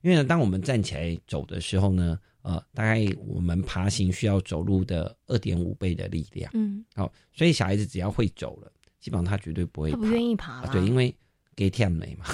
[0.03, 11.13] 因为呢，当我们站起来走的时候呢，呃，大概我们爬行需要走路的二点五倍的力量，嗯，好，所以小孩子只要会走了，基本上他绝对不会，他不愿意爬，对，因为
[11.57, 12.27] 给天美嘛，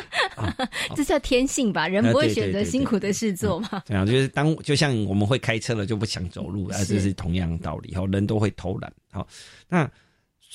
[0.96, 9.28] 这叫天性吧，人不会选择辛苦的事做嘛，这样就是当就像我们会开车了就不想走路，啊，这是同样的道理，好，人都会偷懒，好，
[9.68, 9.86] 那。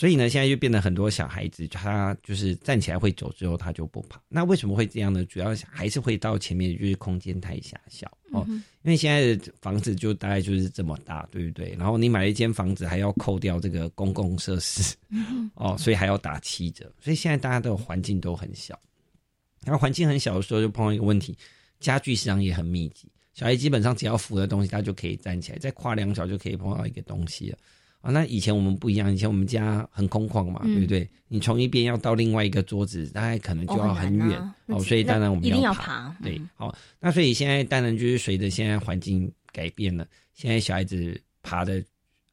[0.02, 4.20] 所以呢，现在就变得很多小孩子，他就是站起来会走之后，他就不跑。
[4.30, 5.24] 那为什么会这样呢？
[5.26, 8.43] 主要还是会到前面，就是空间太狭小哦。
[8.49, 11.76] 因为现在的房子就大概就是这么大，对不对？
[11.78, 14.95] 然后你买了一间房子，还要扣掉这个公共设施
[15.54, 16.91] 哦，所以还要打七折。
[16.99, 18.80] 所以现在大家的环境都很小。
[19.64, 21.38] 然后环境很小的时候，就碰到一个问题：
[21.80, 23.08] 家具市场也很密集。
[23.36, 27.58] 小孩基本上只要扶的东西，他就可以站起来，再跨两脚就可以碰到一个东西了。
[28.02, 31.08] 啊，那以前我们不一样，以前我们家很空旷嘛，对不对？
[31.28, 36.14] 你从一边要到另外一个桌子，大概可能就要很远哦，所以当然我们要爬。
[36.22, 41.84] 对，好，那所以现在当然就是随着现在环境改变了，现在小孩子爬的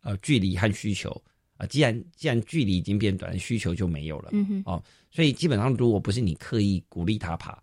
[0.03, 1.11] 呃距离和需求
[1.59, 7.57] 啊，既然既然距离已经变短，需求就没有了，嗯哦，所以基本上如果不是你刻意鼓励他爬，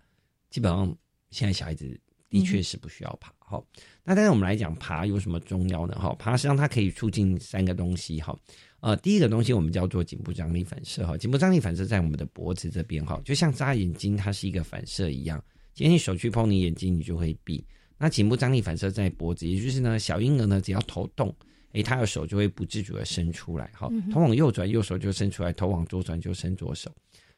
[0.49, 0.95] 基本上
[1.32, 1.99] 现在小孩子
[2.30, 3.34] 的确是不需要爬。
[3.48, 3.64] 好，
[4.04, 5.93] 那但是我们来讲爬有什么重要的？
[6.00, 8.20] 哈，爬实际上它可以促进三个东西。
[8.20, 8.36] 哈，
[8.80, 11.06] 呃，第一个东西我们叫做颈部张力反射。
[11.06, 13.06] 哈，颈部张力反射在我们的脖子这边。
[13.06, 15.41] 哈，就像眨眼睛，它是一个反射一样。
[15.76, 17.64] 今天你手去碰你眼睛，你就会闭。
[17.98, 21.34] 那颈部张力反射在脖子，也就是呢，小婴儿呢只要头动，
[21.74, 23.70] 诶，他的手就会不自主的伸出来。
[23.76, 26.91] 哈，头往右转，右手就伸出来；头往左转，就伸左手。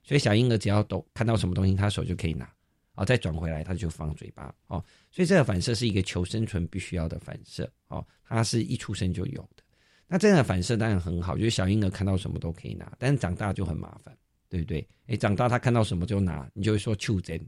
[0.03, 2.49] 所以小婴儿只要抖，看到什么东西，他手就可以拿。
[2.95, 4.51] 哦，再转回来，他就放嘴巴。
[4.65, 4.83] 哦，
[5.17, 7.67] 所以这个反射是一个求生存必须要的反射。
[7.87, 9.63] 哦，它是一出生就有的。
[10.07, 14.15] 那这样的反射当然很好，就是小婴儿看到什么都可以拿，但是长大就很麻烦，
[14.47, 14.87] 对不对？
[15.07, 17.43] 哎，长大他看到什么就拿，你就会说求真，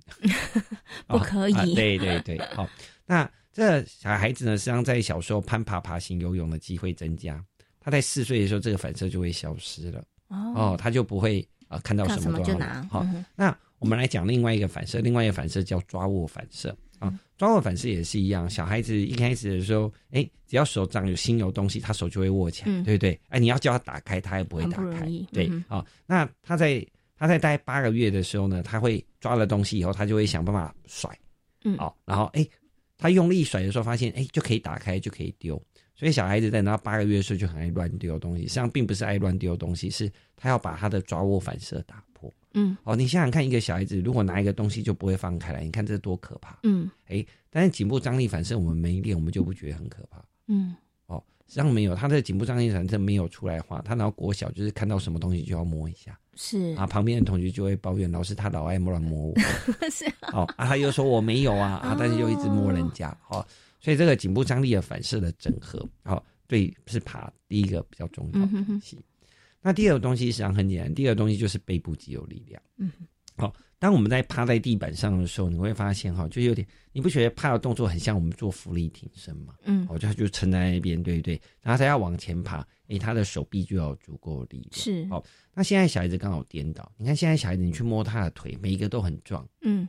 [1.06, 1.76] 不可以。
[1.76, 2.68] 对对对，好。
[3.06, 7.40] 那这小孩子呢，实际上在小时候攀爬、爬行、游泳的机会增加，
[7.80, 10.04] 他在四岁的时候，这个反射就会消失了。
[10.30, 12.82] 哦，他就不会啊看到什么就拿。
[12.90, 13.06] 好，
[13.36, 16.76] 那我们来讲另外一个反射，另外一个反射叫抓握反射。
[17.00, 23.20] 啊，抓握反射也是一样，小孩子一开始的时候，哎，只要手掌有心有东西，他手就会握起来，对不对？
[23.30, 25.10] 哎，你要叫他打开，他也不会打开。
[25.32, 26.86] 对，好，那他在
[27.18, 31.10] 他在待八个月的时候呢，他会抓了东西以后，他就会想办法甩。
[31.64, 32.46] 嗯，好，然后哎，
[32.98, 35.62] 他用力甩的时候，发现哎就可以打开，就可以丢。
[35.96, 42.02] 所以小孩子在他八个月的时候就很爱乱丢东西，实际上并不是爱乱丢东西，是他要把他的抓握反射打。
[42.54, 46.60] 嗯，哦，你想想看，一个小孩子如果拿一个东西就不会放开来，你看这多可怕。
[46.64, 50.24] 嗯，哎，但是颈部张力反射我们没练，我们就不觉得很可怕。
[50.48, 50.76] 嗯，
[51.06, 59.36] 哦，实际上没有，他的颈部张力反射没有出来的话，他然后国小就是看到什么东西就要摸一下，是啊，旁边的同学就会抱怨老师他老爱摸乱摸我，
[59.92, 63.46] 是哦啊，他又说我没有啊啊，但是又一直摸人家，哦，
[63.80, 68.98] 所以这个颈部张力的反射的整合，哦，对，是爬第一个比较重要的东西。
[69.62, 72.62] 那第二个东西实际上很简单，第二个东西就是背部肌肉力量。
[72.78, 72.92] 嗯，
[73.36, 79.54] 好，当我们在趴在地板上的时候，你会发现哈，就有点，你不觉得趴的动作很像我们做浮力挺身吗？
[79.64, 81.40] 嗯，我觉得就撑在那边，对不对？
[81.62, 84.72] 然后他要往前爬，诶，他的手臂就要足够力量。
[84.74, 89.48] 是，好，那现在小孩子刚好颠倒，你看现在小孩子，你去摸他的腿，每一个都很壮。
[89.62, 89.88] 嗯。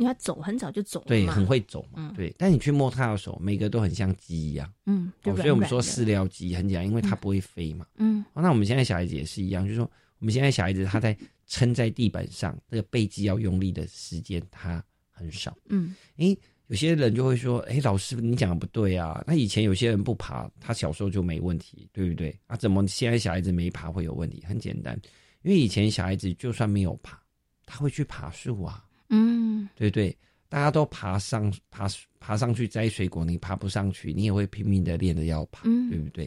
[0.00, 2.34] 因为他走很早就走了，对，很会走嘛，对。
[2.38, 8.24] 但你去摸他的手，每个都很像鸡一样，嗯，所以我们说饲料鸡很简单，因为它不会飞嘛，嗯。
[8.34, 9.84] 那我们现在小孩子也是一样，就是说
[10.18, 11.14] 我们现在小孩子他在
[11.46, 15.94] 撑在地板上，那个背肌要用力的时间他很少，嗯。
[16.16, 16.34] 诶，
[16.68, 22.34] 有些人就会说，诶，老师你讲的不对啊，那以前有些人不爬，他小时候就没问题，对不对？
[22.46, 24.42] 啊，怎么现在小孩子没爬会有问题？
[24.46, 24.98] 很简单，
[25.42, 27.20] 因为以前小孩子就算没有爬，
[27.66, 28.82] 他会去爬树啊。
[29.10, 30.16] 嗯，对对，
[30.48, 31.86] 大家都爬上爬
[32.18, 36.24] 爬上去摘水果，你爬不上去，你也会拼命的练着要爬，对不对？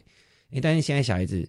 [0.51, 1.47] 哎，但是现在小孩子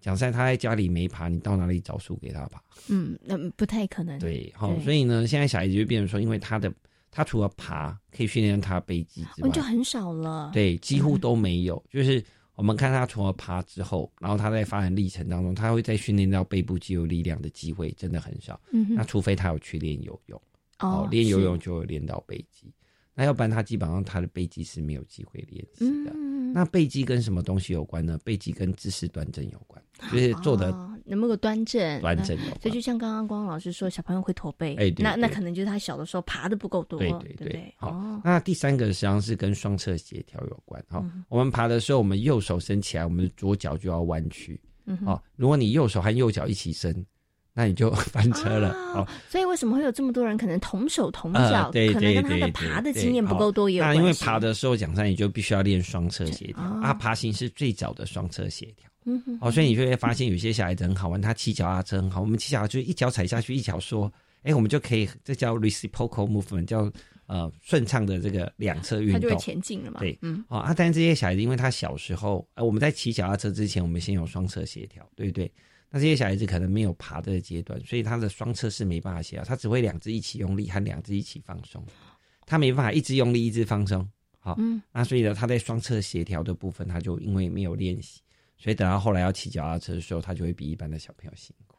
[0.00, 2.62] 讲实在，他在家里没爬，你到哪里找树给他爬？
[2.88, 4.18] 嗯，那不太可能。
[4.18, 6.72] 对，好，所以呢，现在小孩子就变成说，因为他的
[7.10, 10.50] 他除了爬可以训练他背肌之外，就很少了。
[10.52, 11.82] 对，几乎都没有。
[11.90, 12.24] 就是
[12.54, 18.60] 我们看他除了爬之后，然后他在发展历程当中，他会在训练到背部肌肉力量的机会真的很少。
[18.72, 20.40] 嗯，那除非他有去练游泳。
[20.80, 22.72] 哦，练游泳就会练到背肌，
[23.14, 26.12] 那要不然他基本上他的背肌是没有机会练习的。
[26.52, 28.18] 那背肌跟什么东西有关呢？
[28.24, 30.72] 背肌跟姿势端正有关，就是做的
[31.04, 32.50] 能不能端正，端正有。
[32.60, 37.74] 所以就像刚刚光老师说，小朋友会驼背，哎，那那可能就是他小的时候爬的不够多，对对对。
[37.76, 40.82] 好，那第三个实际上是跟双侧协调有关。
[40.88, 44.60] 好，我们爬的时候，我们右手伸起来，我们的左脚就要弯曲。
[44.86, 47.06] 嗯，好，如果你右手和右脚一起伸。
[47.52, 49.06] 那你就 翻车了哦。
[49.28, 51.70] 所以为什么会有这么多人可能同手同脚？
[51.72, 56.94] 可能跟他的爬的经验不够多也有那因为爬的时候，讲上你就必须要练双侧协调啊。
[56.94, 58.88] 爬行是最早的双侧协调。
[59.04, 59.38] 嗯哼。
[59.40, 62.20] 哦，所以你就会发现有些小孩子很好玩，他骑脚踏车很好。
[62.20, 66.90] 我们骑脚踏车一脚踩下去，一脚说，哎，我们就可以，这叫 reciprocal movement，叫
[67.26, 70.00] 呃顺畅的这个两侧运动，他就会前进了嘛。
[70.00, 70.44] 对，嗯。
[70.48, 75.50] 哦啊，但是这些小孩子，因为他小时候，呃，我们在骑脚踏车之前，我们先有双侧协调，对不对？
[75.90, 81.84] 那这些小孩子可能没有爬的阶段，所以他的双侧是没办法协调，他只会两只一起用力和两只一起放松，
[82.46, 84.08] 他没办法一只用力一只放松。
[84.38, 84.56] 好，
[84.92, 88.20] 那所以呢，他在双侧协调的部分，他就因为没有练习，
[88.56, 91.69] 所以等到后来要骑脚踏车的时候，他就会比一般的小朋友辛苦。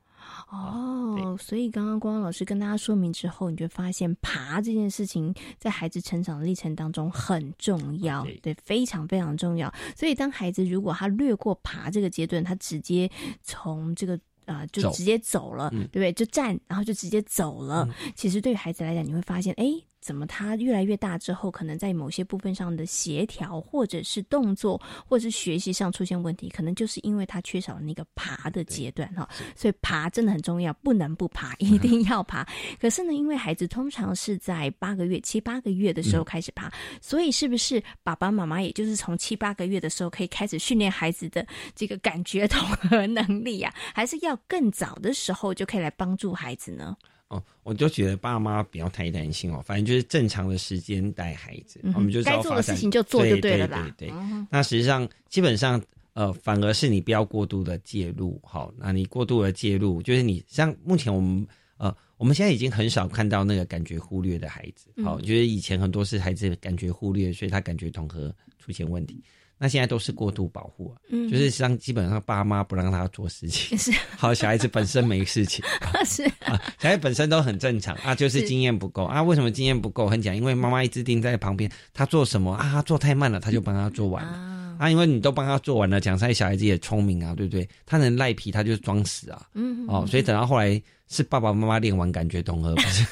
[0.50, 9.74] 哦，所以刚刚光光老师跟大家说明之后，你就发现爬这件事情在孩子成长的历程当中很重要，对，非常非常重要。
[9.96, 13.10] 所以当孩子如果他略过爬这个阶段，他直接
[13.44, 16.14] 从这个啊就直接走了，对不对？
[16.14, 17.88] 就站，然后就直接走了。
[18.16, 19.66] 其实对于孩子来讲，你会发现，哎。
[20.02, 20.26] 怎么？
[20.26, 29.30] 他越来越大之后，可能在某些部分上的协调，或者是动作，或者是学习上出现问题，可能就是因为他缺少了那个爬的阶段哈。
[29.56, 32.48] 所以爬真的很重要，不能不爬，一 定要爬。
[32.80, 41.46] 可是呢，因为孩子通常是在八个月、七八个月的时候开始爬，所以是不是爸爸妈妈也就是从七八个月的时候可以开始训练孩子的
[41.76, 43.72] 这个感觉统合能力呀？
[43.94, 46.98] 还是要更早的时候就可以来帮助孩子呢？
[47.32, 53.82] 哦，我就觉得爸妈不要太担心哦，反正就是正常的时间带孩子，我们就该做的事情就做就对了吧？
[53.98, 54.46] 对对对。
[54.50, 55.82] 那实际上，基本上，
[56.14, 69.24] 呃，反而是你不要过度的介入，好，那你过度的介入，就是你像目前我们，呃，我们现在已经很少看到那个感觉忽略的孩子，好，就是以前很多是孩子感觉忽略，所以他感觉统合出现问题。
[69.64, 75.64] 那现在都是过度保护啊，嗯就是让基本上爸妈不让他做事情， 是 好，小孩子本身没事情，
[76.04, 79.22] 是啊，小孩本身都很正常啊，就是是经验不够啊。
[79.22, 80.10] 为什么经验不够？
[80.10, 82.68] 很讲，因为妈妈一直盯在旁边，他做什么啊？
[82.72, 84.90] 他做太慢了，他就帮他做完了啊，啊。
[84.90, 87.70] 因为你都帮他做完了，讲实在，小孩子也聪明啊，对不对？
[87.86, 89.46] 他能赖皮，他就装死啊。
[89.54, 93.06] 嗯哦，所以等到后来是爸爸妈妈练完感觉统合，不是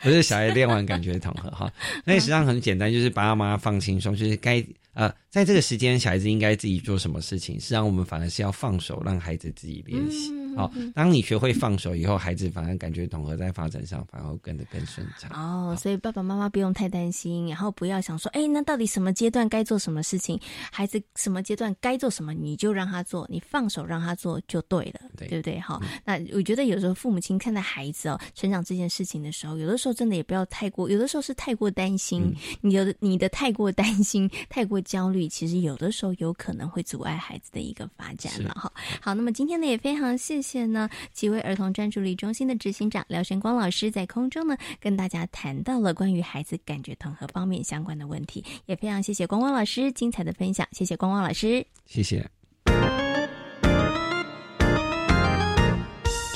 [0.00, 1.72] 不是小孩练完感觉统合哈。
[2.04, 4.64] 那实际上很简单，就是爸爸妈妈放轻松，就是该
[4.94, 10.32] 呃，在这个时间，小孩子应该自己做什么事情，实际上我们反而是要放手，让孩子自己练习。
[10.54, 15.30] 好、当你学会放手以后，孩子反而感觉统合在发展上反而会跟得更顺畅。
[15.32, 20.38] 哦，所以爸爸妈妈不用太担心，然后不要想说，哎，那到底什么阶段该做什么事情？
[20.70, 25.58] 孩子什么阶段该做什么，你就让他做，你放手让他做就对了，对不对？
[25.58, 32.30] 好、那我觉得有时候父母亲看待孩子哦成长这件事情的时候，有的时候真的也不要太过，有的时候是太过担心，
[32.60, 38.72] 你的你的太过担心、太过焦虑，其实有的时候有可能会阻碍孩子的一个发展了哈。
[39.00, 51.64] 好，那么今天呢，也非常谢谢呢几位儿童专注力中心的执行长廖玄光老师在空中呢跟大家谈到了关于孩子感觉统合方面相关的问题，也非常谢谢光光老师精彩的分享，谢谢光光老师。
[51.86, 52.41] 谢谢。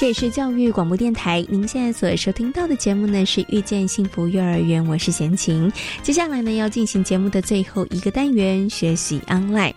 [0.07, 5.71] 也是教育广播电台，您现在所收听到的节目呢是《遇见幸福幼儿园》，我是贤琴。
[6.01, 9.75] 接下来呢要进行节目的最后一个单元——学习 online。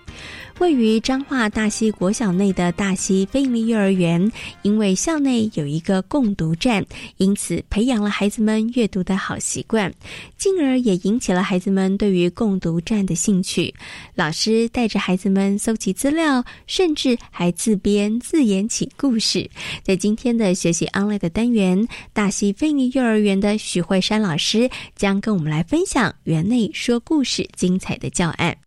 [0.60, 4.30] 位于彰化大溪国小内的大溪非营利幼儿园，
[4.62, 6.86] 因为校内有一个共读站，
[7.16, 9.92] 因此培养了孩子们阅读的好习惯，
[10.38, 13.74] 进而也引起了孩子们对于共读站的兴趣。
[14.16, 19.50] 老师带着孩子们搜集资料，甚至还自编自演起故事。
[19.82, 28.58] 在今天的学习 online 的单元，大溪非营利幼儿园的许慧珊老师将跟我们来分享园内说故事精彩的教案。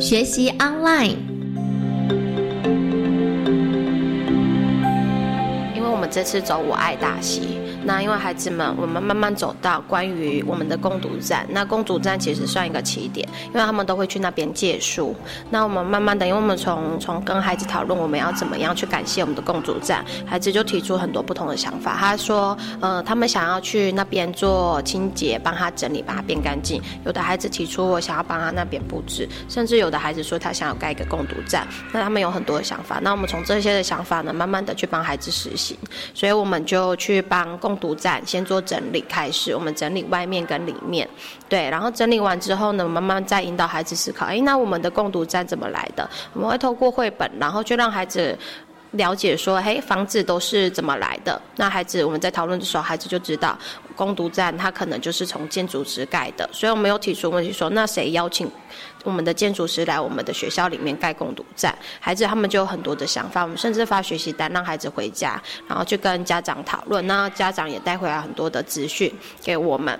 [0.00, 1.16] 学习 online。
[5.74, 7.58] 因为我们这次走我爱大溪，
[7.88, 11.46] 那因为孩子们，我们慢慢走到关于我们的攻读站。
[11.48, 15.16] 那攻读站其实算一个起点，因为他们都会去那边借书。
[15.48, 21.96] 那我们慢慢的，因为我们从从跟孩子讨论我们要怎么样去感谢我们的共读站，孩子就提出很多不同的想法。
[21.98, 26.82] 他说，呃，他们想要去那边做清洁，帮他整理，把它变干净。
[27.06, 31.66] 有的孩子提出我想要帮他那边布置，甚至有的孩子说他想要盖一个共读站。
[31.90, 33.00] 那他们有很多的想法。
[33.02, 35.74] 那我们从这些的想法呢，慢慢的去帮孩子实行。
[36.12, 41.08] 所以我们就去帮共读站先做整理开始，我们整理外面跟里面，
[41.48, 46.08] 对，然后整理完之后呢，慢慢再引导孩子思考，诶，那我们的共读站怎么来的？
[46.32, 48.36] 我们会透过绘本，然后就让孩子。
[48.92, 51.38] 了解说，嘿，房子都是怎么来的？
[51.56, 53.54] 那孩子我们在讨论的时候，孩子就知道，
[53.94, 56.48] 攻读站它可能就是从建筑师盖的。
[56.54, 58.50] 所以我们有提出问题说，那谁邀请
[59.04, 61.74] 我们的建筑师来我们的学校里面盖共读站？
[62.00, 67.06] 孩子他们就有很多的想法，我们甚至发学习单让孩子回家，然后去跟家长讨论。
[67.06, 69.98] 那家长也带回来很多的资讯给我们。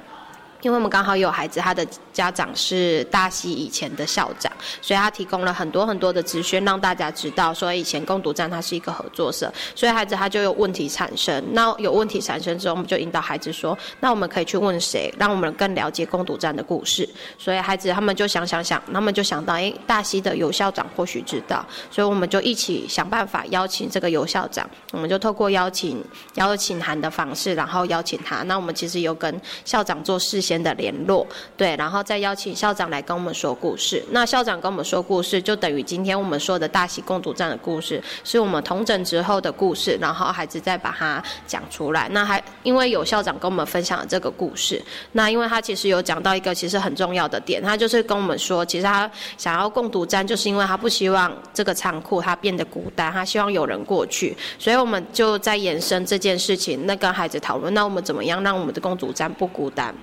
[0.63, 4.51] 因为我们刚好有孩子，他的家长是大溪以前的校长，
[4.83, 11.43] 所以他提供了很多很多的资讯，让大家知道说以前共读站它是一个合作社，所以孩子他就有问题产生。
[11.53, 17.09] 那有问题产生之后，我们就引导孩子说，那我们可以去问谁，让我们更了解共读站的故事。
[17.39, 26.05] 所以孩子他们就想想想，他们就想到，诶，大溪的尤校长或许知道，所以我们就一起想办法邀请这个尤校长，我们就透过邀请
[26.35, 28.43] 邀请函的方式，然后邀请他。
[28.43, 31.27] 那我们其实有跟校长做事先的联络，
[31.59, 34.03] 对，然后再邀请校长来跟我们说故事。
[34.13, 42.09] 那校长跟我们说故事，就等于今天我们说的大喜共读站的故事，是我们同诊之后的故事，然后孩子再把它讲出来。
[42.13, 44.83] 那还因为有校长跟我们分享了这个故事，
[45.13, 59.95] 那因为他其实有讲到一个其实很重要的点，他就是跟我们说，其实他想要共读站，就是因为他不希望这个仓库它变得孤单，他希望有人过去，所以我们就在延伸这件事情，那跟孩子讨论，那我们怎么样让我们的共读站不孤单？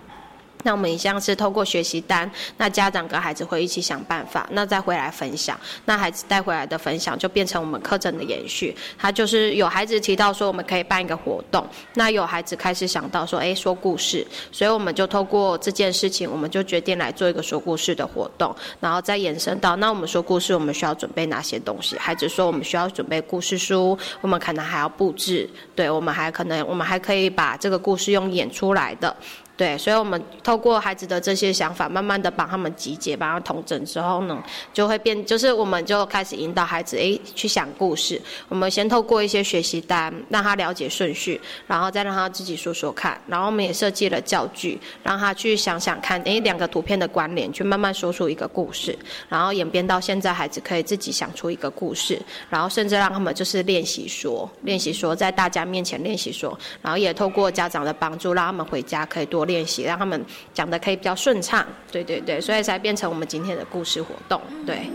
[0.65, 5.57] 那我们一样是透过学习单，那家长跟孩子会一起想办法，那再回来分享。
[5.85, 8.75] 那孩子带回来的分享就变成我们课程的延续。
[8.97, 11.63] 他就是有孩子提到说我们可以办一个活动，
[11.93, 21.95] 那有孩子开始想到说，哎，说故事，所以我们就透过这件事情，我们就决定来做一个说故事的活动，然后再延伸到那我们说故事，我们需要准备哪些东西？
[21.99, 29.15] 孩子说我们需要准备故事书，我们可能还要布置，对我们还可能我们还可以把这个故事用演出来的。
[29.57, 34.43] 对，所以我们透过孩子的这些想法，慢慢的把他们集结，把他统整之后呢，
[34.73, 38.21] 就会变，就是我们就开始引导孩子，诶，去想故事。
[38.49, 43.17] 我们先透过一些学习单，让他了解顺序，然后再让他自己说说看。
[43.27, 48.93] 然后我们也设计了教具，让他去想想看，诶，两个图片的关联，去慢慢说出一个故事。
[49.29, 59.44] 然后演变到现在，孩子可以自己想出一个故事，然后甚至让他们就是练习说，练习说，在大家面前练习说，然后也透过家长的帮助，让他们回家可以多。
[59.45, 60.23] 练习让他们
[60.53, 64.89] 讲的可以比较顺畅，对对对，所以才变成我们今天的故事活动，对。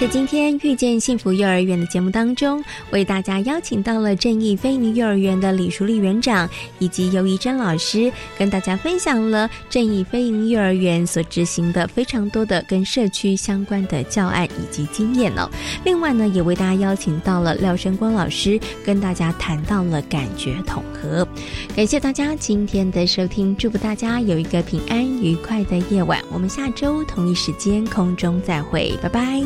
[0.00, 15.50] 在今天遇见幸福幼儿园的节目当中，为大家邀请到了正义非营幼儿园的李淑丽园长以及尤怡珍老师，跟大家分享了正义非营幼儿园所执行的非常多的跟社区相关的教案以及经验哦。
[15.84, 21.26] 另外呢，也为大家邀请到了廖生光老师，跟大家谈到了感觉统合。
[21.74, 26.22] 感谢大家今天的收听，祝福大家有一个平安愉快的夜晚。
[26.32, 29.42] 我们下周同一时间空中再会，拜拜。